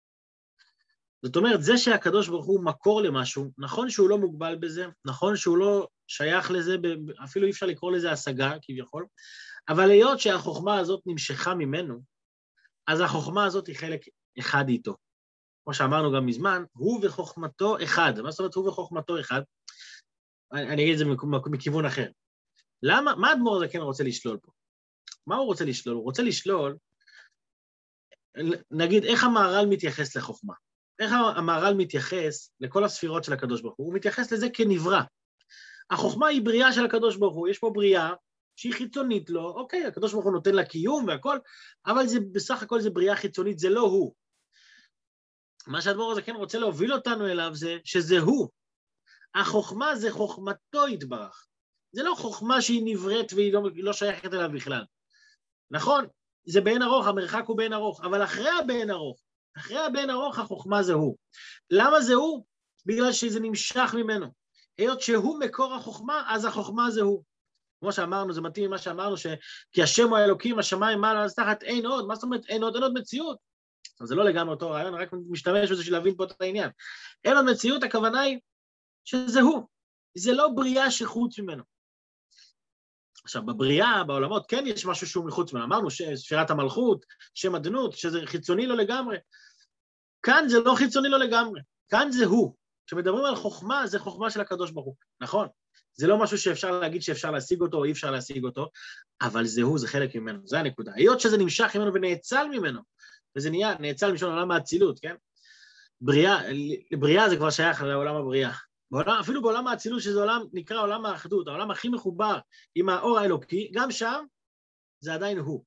זאת 1.24 1.36
אומרת, 1.36 1.64
זה 1.64 1.78
שהקדוש 1.78 2.28
ברוך 2.28 2.46
הוא 2.46 2.64
מקור 2.64 3.02
למשהו, 3.02 3.52
נכון 3.58 3.90
שהוא 3.90 4.10
לא 4.10 4.18
מוגבל 4.18 4.56
בזה, 4.56 4.86
נכון 5.06 5.36
שהוא 5.36 5.58
לא 5.58 5.88
שייך 6.08 6.52
לזה, 6.52 6.76
אפילו 7.24 7.46
אי 7.46 7.52
אפשר 7.52 7.66
לקרוא 7.66 7.92
לזה 7.92 8.12
השגה 8.12 8.52
כביכול, 8.62 9.06
אבל 9.70 9.90
היות 9.90 10.20
שהחוכמה 10.20 10.80
הזאת 10.80 11.02
נמשכה 11.06 11.56
ממנו, 11.56 12.02
אז 12.88 13.02
החוכמה 13.02 13.46
הזאת 13.46 13.68
היא 13.68 13.76
חלק 13.76 14.02
אחד 14.40 14.70
איתו. 14.70 14.96
כמו 15.64 15.74
שאמרנו 15.74 16.12
גם 16.12 16.26
מזמן, 16.26 16.64
הוא 16.72 17.06
וחוכמתו 17.06 17.78
אחד. 17.84 18.14
מה 18.24 18.32
זאת 18.32 18.40
אומרת 18.40 18.56
הוא 18.56 18.68
וחוכמתו 18.68 19.20
אחד? 19.20 19.42
אני, 20.54 20.74
אגיד 20.74 20.92
את 20.92 20.98
זה 20.98 21.06
מכיוון 21.52 21.86
אחר. 21.86 22.10
למה, 22.84 23.16
מה 23.16 23.34
אדמו"ר 23.34 23.56
הזה 23.56 23.68
כן 23.68 23.80
רוצה 23.80 24.04
לשלול 24.04 24.38
פה? 24.42 24.52
מה 25.28 25.36
הוא 25.36 25.46
רוצה 25.46 25.66
לשלול? 25.66 25.96
הוא 25.96 26.04
רוצה 26.04 26.24
לשלול, 26.24 26.78
נגיד, 28.72 29.04
איך 29.04 29.24
המהר"ל 29.24 29.66
מתייחס 29.70 30.16
לחוכמה? 30.16 30.54
איך 31.00 31.12
המהר"ל 31.36 31.74
מתייחס 31.74 32.52
לכל 32.60 32.84
הספירות 32.84 33.24
של 33.24 33.34
הקדוש 33.34 33.62
ברוך 33.62 33.76
הוא? 33.78 33.88
הוא 33.88 33.94
מתייחס 33.94 34.32
לזה 34.32 34.48
כנברא. 34.54 35.02
החוכמה 35.90 36.28
היא 36.28 36.42
בריאה 36.42 36.74
של 36.74 36.86
הקדוש 36.86 37.16
ברוך 37.18 37.36
הוא, 37.36 37.48
יש 37.48 37.60
פה 37.60 37.70
בריאה 37.74 38.14
שהיא 38.56 38.74
חיצונית 38.74 39.30
לו, 39.30 39.42
אוקיי, 39.42 39.86
הקדוש 39.86 40.14
ברוך 40.14 40.26
הוא 40.26 40.34
נותן 40.34 40.56
לה 40.56 40.66
קיום 40.66 41.06
והכל, 41.08 41.40
אבל 41.86 42.08
זה, 42.08 42.20
בסך 42.32 42.64
הכל 42.64 42.82
זה 42.82 42.90
בריאה 42.90 43.16
חיצונית, 43.16 43.60
זה 43.60 43.70
לא 43.70 43.82
הוא. 43.82 44.14
מה 45.68 45.82
שהדבור 45.82 46.12
הזה 46.12 46.22
כן 46.22 46.36
רוצה 46.36 46.60
להוביל 46.60 46.94
אותנו 46.94 47.28
אליו 47.28 47.52
זה 47.54 47.78
שזה 47.84 48.20
הוא. 48.20 48.50
החוכמה 49.36 49.96
זה 49.96 50.12
חוכמתו 50.12 50.88
יתברך. 50.88 51.48
זה 51.92 52.04
לא 52.04 52.16
חוכמה 52.18 52.62
שהיא 52.62 52.82
נבראת 52.86 53.34
והיא 53.34 53.54
לא, 53.54 53.62
לא 53.76 53.94
שייכת 53.94 54.34
אליו 54.34 54.50
בכלל. 54.54 54.86
נכון, 55.72 56.06
זה 56.46 56.62
באין 56.62 56.82
ארוך, 56.82 57.08
המרחק 57.08 57.44
הוא 57.48 57.58
באין 57.58 57.74
ארוך, 57.74 58.02
אבל 58.04 58.24
אחרי 58.24 58.50
הבאין 58.60 58.92
ארוך, 58.92 59.22
אחרי 59.60 59.80
הבאין 59.80 60.10
ארוך 60.10 60.40
החוכמה 60.40 60.84
זה 60.84 60.94
הוא. 60.94 61.18
למה 61.70 62.02
זה 62.02 62.14
הוא? 62.14 62.46
בגלל 62.86 63.12
שזה 63.12 63.40
נמשך 63.40 63.96
ממנו. 63.98 64.28
היות 64.78 65.02
שהוא 65.02 65.40
מקור 65.40 65.74
החוכמה, 65.74 66.24
אז 66.28 66.46
החוכמה 66.46 66.92
זה 66.92 67.02
הוא. 67.02 67.24
כמו 67.80 67.92
שאמרנו, 67.92 68.34
זה 68.34 68.42
מתאים 68.42 68.68
ממה 68.68 68.78
שאמרנו, 68.78 69.18
ש... 69.18 69.28
כי 69.72 69.84
השם 69.84 70.10
הוא 70.10 70.18
האלוקים, 70.18 70.60
השמיים 70.60 71.02
מעלה, 71.02 71.24
אז 71.24 71.36
תחת 71.36 71.64
אין 71.64 71.86
עוד, 71.86 72.08
מה 72.08 72.16
זאת 72.16 72.24
אומרת 72.24 72.46
אין 72.46 72.64
עוד? 72.64 72.76
אין 72.76 72.84
עוד 72.84 72.94
מציאות. 72.94 73.38
אז 74.02 74.08
זה 74.08 74.16
לא 74.16 74.26
לגמרי 74.26 74.54
אותו 74.54 74.70
רעיון, 74.70 74.94
רק 74.94 75.10
משתמש 75.30 75.72
בזה 75.72 75.82
בשביל 75.82 75.98
להבין 75.98 76.16
פה 76.16 76.24
את 76.24 76.42
העניין. 76.42 76.70
אין 77.26 77.38
עוד 77.38 77.46
מציאות, 77.46 77.84
הכוונה 77.84 78.22
היא 78.22 78.40
שזה 79.06 79.42
הוא. 79.42 79.68
זה 80.18 80.34
לא 80.34 80.48
בריאה 80.48 80.92
שחוץ 80.92 81.40
ממנו. 81.40 81.64
עכשיו, 83.24 83.46
בבריאה, 83.46 84.04
בעולמות, 84.04 84.46
כן 84.48 84.64
יש 84.68 84.86
משהו 84.86 85.08
שהוא 85.08 85.26
מחוץ 85.26 85.54
ממנו. 85.54 85.66
אמרנו 85.66 85.90
שספירת 85.90 86.50
המלכות, 86.50 87.06
שם 87.34 87.56
אדנות, 87.56 87.94
שזה 87.94 88.20
חיצוני 88.26 88.68
לו 88.68 88.76
לגמרי. 88.76 89.18
כאן 90.24 90.46
זה 90.48 90.60
לא 90.60 90.76
חיצוני 90.76 91.10
לו 91.10 91.18
לגמרי, 91.18 91.62
כאן 91.90 92.12
זה 92.12 92.26
הוא. 92.26 92.56
כשמדברים 92.88 93.26
על 93.26 93.36
חוכמה, 93.36 93.88
זה 93.88 94.00
חוכמה 94.00 94.30
של 94.30 94.42
הקדוש 94.42 94.72
ברוך 94.72 94.86
הוא, 94.86 94.96
נכון? 95.22 95.48
זה 95.94 96.08
לא 96.08 96.18
משהו 96.18 96.38
שאפשר 96.38 96.80
להגיד 96.80 97.02
שאפשר 97.02 97.32
להשיג 97.32 97.62
אותו 97.62 97.78
או 97.78 97.84
אי 97.84 97.92
אפשר 97.92 98.12
להשיג 98.12 98.44
אותו, 98.44 98.70
אבל 99.22 99.46
זה 99.46 99.62
הוא, 99.62 99.80
זה 99.80 99.88
חלק 99.88 100.16
ממנו, 100.16 100.48
זה 100.48 100.60
הנקודה. 100.60 100.92
היות 100.96 101.20
שזה 101.20 101.38
נמשך 101.38 101.76
ממנו 101.76 101.94
ונאצל 101.94 102.48
ממנו, 102.52 102.82
וזה 103.38 103.50
נהיה, 103.50 103.76
נאצל 103.80 104.12
משון 104.12 104.32
עולם 104.32 104.52
האצילות, 104.52 105.00
כן? 105.00 105.16
בריאה, 106.02 106.40
בריאה 107.00 107.30
זה 107.30 107.36
כבר 107.38 107.50
שייך 107.50 107.82
לעולם 107.82 108.16
הבריאה. 108.16 108.52
בעולם, 108.92 109.20
אפילו 109.20 109.42
בעולם 109.42 109.68
האצילות, 109.68 110.02
שזה 110.02 110.20
עולם, 110.20 110.42
נקרא 110.54 110.82
עולם 110.82 111.06
האחדות, 111.06 111.48
העולם 111.48 111.72
הכי 111.72 111.90
מחובר 111.90 112.40
עם 112.76 112.90
האור 112.90 113.20
האלוקי, 113.20 113.72
גם 113.74 113.92
שם 113.92 114.26
זה 115.00 115.14
עדיין 115.14 115.38
הוא. 115.38 115.64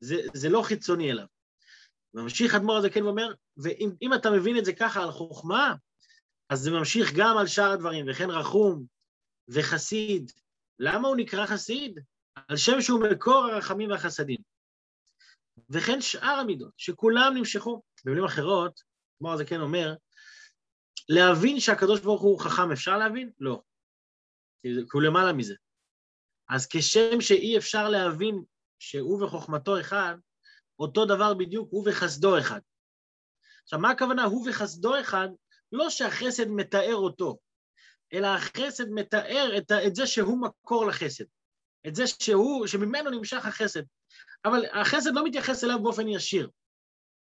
זה, 0.00 0.16
זה 0.34 0.48
לא 0.48 0.62
חיצוני 0.62 1.10
אליו. 1.10 1.26
ממשיך 2.14 2.54
אדמו"ר 2.54 2.76
הזה 2.76 2.90
כן 2.90 3.02
ואומר, 3.02 3.32
ואם 3.56 4.14
אתה 4.14 4.30
מבין 4.30 4.58
את 4.58 4.64
זה 4.64 4.72
ככה 4.72 5.02
על 5.02 5.10
חוכמה, 5.10 5.74
אז 6.48 6.60
זה 6.60 6.70
ממשיך 6.70 7.12
גם 7.16 7.38
על 7.38 7.46
שאר 7.46 7.70
הדברים, 7.70 8.06
וכן 8.10 8.30
רחום 8.30 8.84
וחסיד. 9.48 10.32
למה 10.78 11.08
הוא 11.08 11.16
נקרא 11.16 11.46
חסיד? 11.46 12.00
על 12.48 12.56
שם 12.56 12.80
שהוא 12.80 13.00
מקור 13.10 13.44
הרחמים 13.44 13.90
והחסדים. 13.90 14.38
וכן 15.70 16.00
שאר 16.00 16.38
המידות, 16.40 16.72
שכולם 16.76 17.32
נמשכו. 17.36 17.82
במילים 18.04 18.24
אחרות, 18.24 18.80
כמו 19.18 19.36
זה 19.36 19.44
כן 19.44 19.60
אומר, 19.60 19.94
להבין 21.08 21.60
שהקדוש 21.60 22.00
ברוך 22.00 22.22
הוא 22.22 22.40
חכם 22.40 22.72
אפשר 22.72 22.98
להבין? 22.98 23.30
לא. 23.40 23.62
כי 24.62 24.68
הוא 24.92 25.02
למעלה 25.02 25.32
מזה. 25.32 25.54
אז 26.48 26.66
כשם 26.70 27.20
שאי 27.20 27.58
אפשר 27.58 27.88
להבין 27.88 28.42
שהוא 28.78 29.24
וחוכמתו 29.24 29.80
אחד, 29.80 30.14
אותו 30.78 31.04
דבר 31.04 31.34
בדיוק 31.34 31.68
הוא 31.70 31.88
וחסדו 31.88 32.38
אחד. 32.38 32.60
עכשיו, 33.62 33.78
מה 33.78 33.90
הכוונה 33.90 34.24
הוא 34.24 34.48
וחסדו 34.50 35.00
אחד? 35.00 35.28
לא 35.72 35.90
שהחסד 35.90 36.48
מתאר 36.48 36.96
אותו, 36.96 37.38
אלא 38.12 38.26
החסד 38.26 38.90
מתאר 38.90 39.54
את, 39.58 39.72
את 39.86 39.94
זה 39.94 40.06
שהוא 40.06 40.40
מקור 40.42 40.86
לחסד. 40.86 41.24
את 41.86 41.94
זה 41.94 42.06
שהוא, 42.06 42.66
שממנו 42.66 43.10
נמשך 43.10 43.46
החסד. 43.46 43.82
אבל 44.44 44.64
החסד 44.72 45.10
לא 45.14 45.24
מתייחס 45.24 45.64
אליו 45.64 45.82
באופן 45.82 46.08
ישיר. 46.08 46.50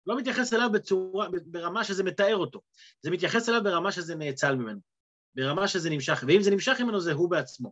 לא 0.06 0.18
מתייחס 0.18 0.54
אליו 0.54 0.70
בצורה, 0.72 1.28
ברמה 1.46 1.84
שזה 1.84 2.04
מתאר 2.04 2.36
אותו. 2.36 2.62
זה 3.02 3.12
מתייחס 3.12 3.50
אליו 3.50 3.64
ברמה 3.64 3.92
שזה 3.92 4.16
נאצל 4.16 4.56
ממנו. 4.56 4.80
ברמה 5.36 5.68
שזה 5.68 5.90
נמשך, 5.90 6.24
ואם 6.28 6.42
זה 6.42 6.52
נמשך 6.52 6.78
ממנו 6.80 7.02
זה 7.02 7.14
הוא 7.14 7.32
בעצמו. 7.32 7.72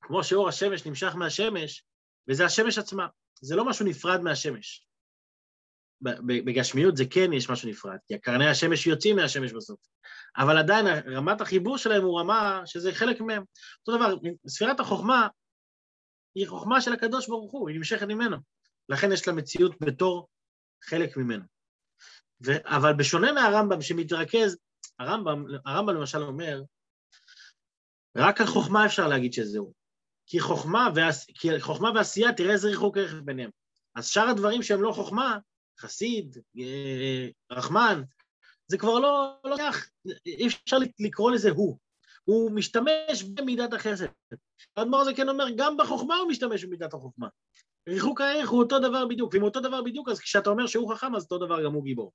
כמו 0.00 0.24
שאור 0.24 0.48
השמש 0.48 0.86
נמשך 0.86 1.14
מהשמש, 1.14 1.84
וזה 2.28 2.44
השמש 2.44 2.78
עצמה. 2.78 3.06
זה 3.42 3.56
לא 3.56 3.64
משהו 3.64 3.86
נפרד 3.86 4.20
מהשמש. 4.20 4.88
בגשמיות 6.26 6.96
זה 6.96 7.04
כן 7.10 7.32
יש 7.32 7.50
משהו 7.50 7.68
נפרד, 7.68 7.98
כי 8.06 8.18
קרני 8.18 8.48
השמש 8.48 8.86
יוצאים 8.86 9.16
מהשמש 9.16 9.52
בסוף. 9.52 9.80
אבל 10.36 10.58
עדיין 10.58 10.86
רמת 10.86 11.40
החיבור 11.40 11.78
שלהם 11.78 12.02
הוא 12.02 12.20
רמה 12.20 12.62
שזה 12.66 12.92
חלק 12.92 13.20
מהם. 13.20 13.42
אותו 13.80 13.96
דבר, 13.96 14.14
ספירת 14.48 14.80
החוכמה 14.80 15.28
היא 16.34 16.48
חוכמה 16.48 16.80
של 16.80 16.92
הקדוש 16.92 17.28
ברוך 17.28 17.52
הוא, 17.52 17.68
היא 17.68 17.76
נמשכת 17.76 18.06
ממנו. 18.06 18.36
לכן 18.88 19.12
יש 19.12 19.28
לה 19.28 19.34
מציאות 19.34 19.76
בתור 19.80 20.28
חלק 20.84 21.16
ממנו. 21.16 21.44
ו... 22.46 22.50
אבל 22.64 22.92
בשונה 22.92 23.32
מהרמב"ם 23.32 23.82
שמתרכז, 23.82 24.58
הרמב"ם, 24.98 25.44
הרמב"ם 25.66 25.94
למשל 25.94 26.18
אומר, 26.18 26.62
רק 28.16 28.40
על 28.40 28.46
חוכמה 28.46 28.86
אפשר 28.86 29.08
להגיד 29.08 29.32
שזהו. 29.32 29.77
כי 30.28 30.40
חוכמה, 30.40 30.88
ועש... 30.94 31.24
כי 31.34 31.60
חוכמה 31.60 31.90
ועשייה, 31.94 32.32
תראה 32.32 32.52
איזה 32.52 32.68
ריחוק 32.68 32.96
ערך 32.96 33.14
ביניהם. 33.24 33.50
אז 33.94 34.08
שאר 34.08 34.28
הדברים 34.28 34.62
שהם 34.62 34.82
לא 34.82 34.92
חוכמה, 34.92 35.38
חסיד, 35.80 36.38
אה, 36.58 37.28
רחמן, 37.50 38.02
זה 38.66 38.78
כבר 38.78 38.98
לא, 38.98 39.40
לא 39.44 39.56
אי 40.26 40.46
אפשר 40.46 40.76
לקרוא 40.98 41.30
לזה 41.30 41.50
הוא. 41.50 41.78
הוא 42.24 42.50
משתמש 42.50 43.22
במידת 43.34 43.72
החסד. 43.72 44.06
האדמו"ר 44.76 45.00
הזה 45.00 45.14
כן 45.14 45.28
אומר, 45.28 45.44
גם 45.56 45.76
בחוכמה 45.76 46.16
הוא 46.16 46.28
משתמש 46.28 46.64
במידת 46.64 46.94
החוכמה. 46.94 47.28
ריחוק 47.88 48.20
הערך 48.20 48.48
הוא 48.48 48.62
אותו 48.62 48.78
דבר 48.78 49.06
בדיוק, 49.06 49.34
ואם 49.34 49.42
אותו 49.42 49.60
דבר 49.60 49.82
בדיוק, 49.82 50.08
אז 50.08 50.20
כשאתה 50.20 50.50
אומר 50.50 50.66
שהוא 50.66 50.94
חכם, 50.94 51.14
אז 51.14 51.22
אותו 51.22 51.38
דבר 51.38 51.64
גם 51.64 51.72
הוא 51.72 51.84
גיבור. 51.84 52.12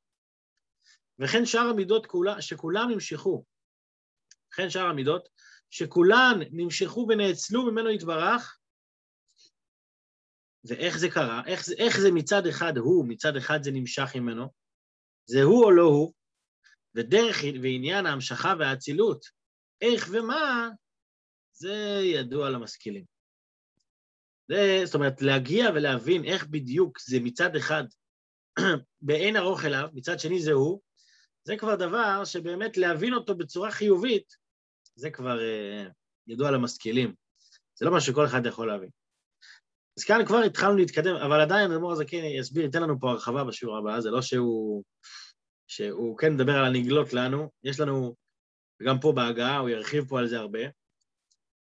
וכן 1.19 1.45
שאר 1.45 1.67
המידות 1.69 2.05
כולה, 2.05 2.41
שכולם 2.41 2.89
נמשכו, 2.89 3.43
וכן 4.53 4.69
שאר 4.69 4.85
המידות, 4.85 5.29
שכולן 5.73 6.39
נמשכו 6.51 7.05
ונאצלו 7.09 7.71
ממנו 7.71 7.89
יתברך, 7.89 8.59
ואיך 10.63 10.97
זה 10.97 11.09
קרה? 11.09 11.41
איך 11.45 11.65
זה, 11.65 11.75
איך 11.77 11.99
זה 11.99 12.11
מצד 12.11 12.47
אחד 12.47 12.77
הוא, 12.77 13.05
מצד 13.07 13.35
אחד 13.35 13.63
זה 13.63 13.71
נמשך 13.71 14.11
ממנו? 14.15 14.47
זה 15.25 15.41
הוא 15.43 15.63
או 15.63 15.71
לא 15.71 15.83
הוא? 15.83 16.13
ודרך 16.95 17.37
ועניין 17.61 18.05
ההמשכה 18.05 18.53
והאצילות, 18.59 19.25
איך 19.81 20.07
ומה, 20.11 20.69
זה 21.53 22.01
ידוע 22.03 22.49
למשכילים. 22.49 23.05
זה, 24.47 24.81
זאת 24.85 24.95
אומרת, 24.95 25.21
להגיע 25.21 25.69
ולהבין 25.75 26.25
איך 26.25 26.47
בדיוק 26.47 26.99
זה 26.99 27.17
מצד 27.19 27.55
אחד 27.55 27.83
באין 29.07 29.37
ארוך 29.37 29.65
אליו, 29.65 29.89
מצד 29.93 30.19
שני 30.19 30.41
זה 30.41 30.51
הוא, 30.51 30.81
זה 31.43 31.57
כבר 31.57 31.75
דבר 31.75 32.25
שבאמת 32.25 32.77
להבין 32.77 33.13
אותו 33.13 33.35
בצורה 33.35 33.71
חיובית, 33.71 34.42
זה 34.95 35.11
כבר 35.11 35.39
אה, 35.41 35.85
ידוע 36.27 36.51
למשכילים. 36.51 37.13
זה 37.75 37.85
לא 37.85 37.91
משהו 37.91 38.13
שכל 38.13 38.25
אחד 38.25 38.45
יכול 38.45 38.67
להבין. 38.67 38.89
אז 39.97 40.03
כאן 40.03 40.25
כבר 40.25 40.37
התחלנו 40.37 40.75
להתקדם, 40.77 41.15
אבל 41.15 41.41
עדיין 41.41 41.71
אדמו"ר 41.71 41.91
הזקן 41.91 42.17
יסביר, 42.17 42.63
ייתן 42.63 42.83
לנו 42.83 42.99
פה 42.99 43.11
הרחבה 43.11 43.43
בשיעור 43.43 43.77
הבא, 43.77 43.99
זה 43.99 44.11
לא 44.11 44.21
שהוא, 44.21 44.83
שהוא 45.67 46.17
כן 46.17 46.33
מדבר 46.33 46.57
על 46.57 46.65
הנגלות 46.65 47.13
לנו, 47.13 47.49
יש 47.63 47.79
לנו, 47.79 48.15
גם 48.83 48.99
פה 48.99 49.11
בהגעה, 49.11 49.57
הוא 49.57 49.69
ירחיב 49.69 50.05
פה 50.07 50.19
על 50.19 50.27
זה 50.27 50.39
הרבה, 50.39 50.59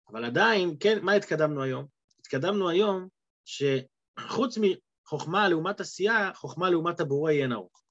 אבל 0.09 0.25
עדיין, 0.25 0.77
כן, 0.81 0.99
מה 1.03 1.13
התקדמנו 1.13 1.63
היום? 1.63 1.87
התקדמנו 2.21 2.69
היום 2.69 3.09
שחוץ 3.45 4.59
מחוכמה 4.59 5.49
לעומת 5.49 5.81
עשייה, 5.81 6.31
חוכמה 6.35 6.71
לעומת 6.71 7.01
הבורא 7.01 7.31
יהיה 7.31 7.47
נרוך. 7.47 7.83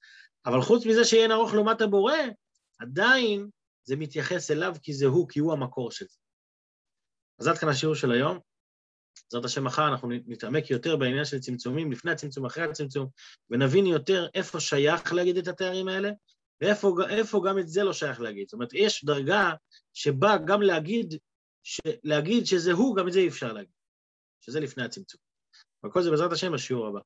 אבל 0.46 0.62
חוץ 0.62 0.86
מזה 0.86 1.04
שיהיה 1.04 1.28
נרוך 1.28 1.54
לעומת 1.54 1.80
הבורא, 1.80 2.16
עדיין 2.78 3.50
זה 3.88 3.96
מתייחס 3.96 4.50
אליו 4.50 4.74
כי 4.82 4.94
זה 4.94 5.06
הוא, 5.06 5.28
כי 5.28 5.40
הוא 5.40 5.52
המקור 5.52 5.90
של 5.90 6.06
זה. 6.08 6.18
אז 7.38 7.46
עד 7.46 7.58
כאן 7.58 7.68
השיעור 7.68 7.94
של 7.94 8.10
היום. 8.10 8.38
בעזרת 9.24 9.44
השם 9.44 9.64
מחר 9.64 9.88
אנחנו 9.88 10.08
נתעמק 10.26 10.70
יותר 10.70 10.96
בעניין 10.96 11.24
של 11.24 11.38
צמצומים, 11.38 11.92
לפני 11.92 12.10
הצמצום, 12.10 12.46
אחרי 12.46 12.64
הצמצום, 12.64 13.08
ונבין 13.50 13.86
יותר 13.86 14.26
איפה 14.34 14.60
שייך 14.60 15.12
להגיד 15.12 15.36
את 15.36 15.48
התארים 15.48 15.88
האלה, 15.88 16.10
ואיפה 16.60 17.42
גם 17.46 17.58
את 17.58 17.68
זה 17.68 17.84
לא 17.84 17.92
שייך 17.92 18.20
להגיד. 18.20 18.46
זאת 18.46 18.54
אומרת, 18.54 18.74
יש 18.74 19.04
דרגה 19.04 19.52
שבה 19.92 20.36
גם 20.46 20.62
להגיד, 20.62 21.14
ש, 21.62 21.80
להגיד 22.04 22.46
שזה 22.46 22.72
הוא, 22.72 22.96
גם 22.96 23.08
את 23.08 23.12
זה 23.12 23.18
אי 23.18 23.28
אפשר 23.28 23.52
להגיד, 23.52 23.72
שזה 24.40 24.60
לפני 24.60 24.84
הצמצום. 24.84 25.20
וכל 25.86 26.02
זה 26.02 26.10
בעזרת 26.10 26.32
השם 26.32 26.52
בשיעור 26.52 26.86
הבא. 26.86 27.00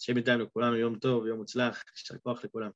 השם 0.00 0.18
ידענו 0.18 0.44
לכולנו 0.44 0.76
יום 0.76 0.98
טוב, 0.98 1.26
יום 1.26 1.38
מוצלח, 1.38 1.84
יישר 1.96 2.18
כוח 2.18 2.44
לכולם. 2.44 2.70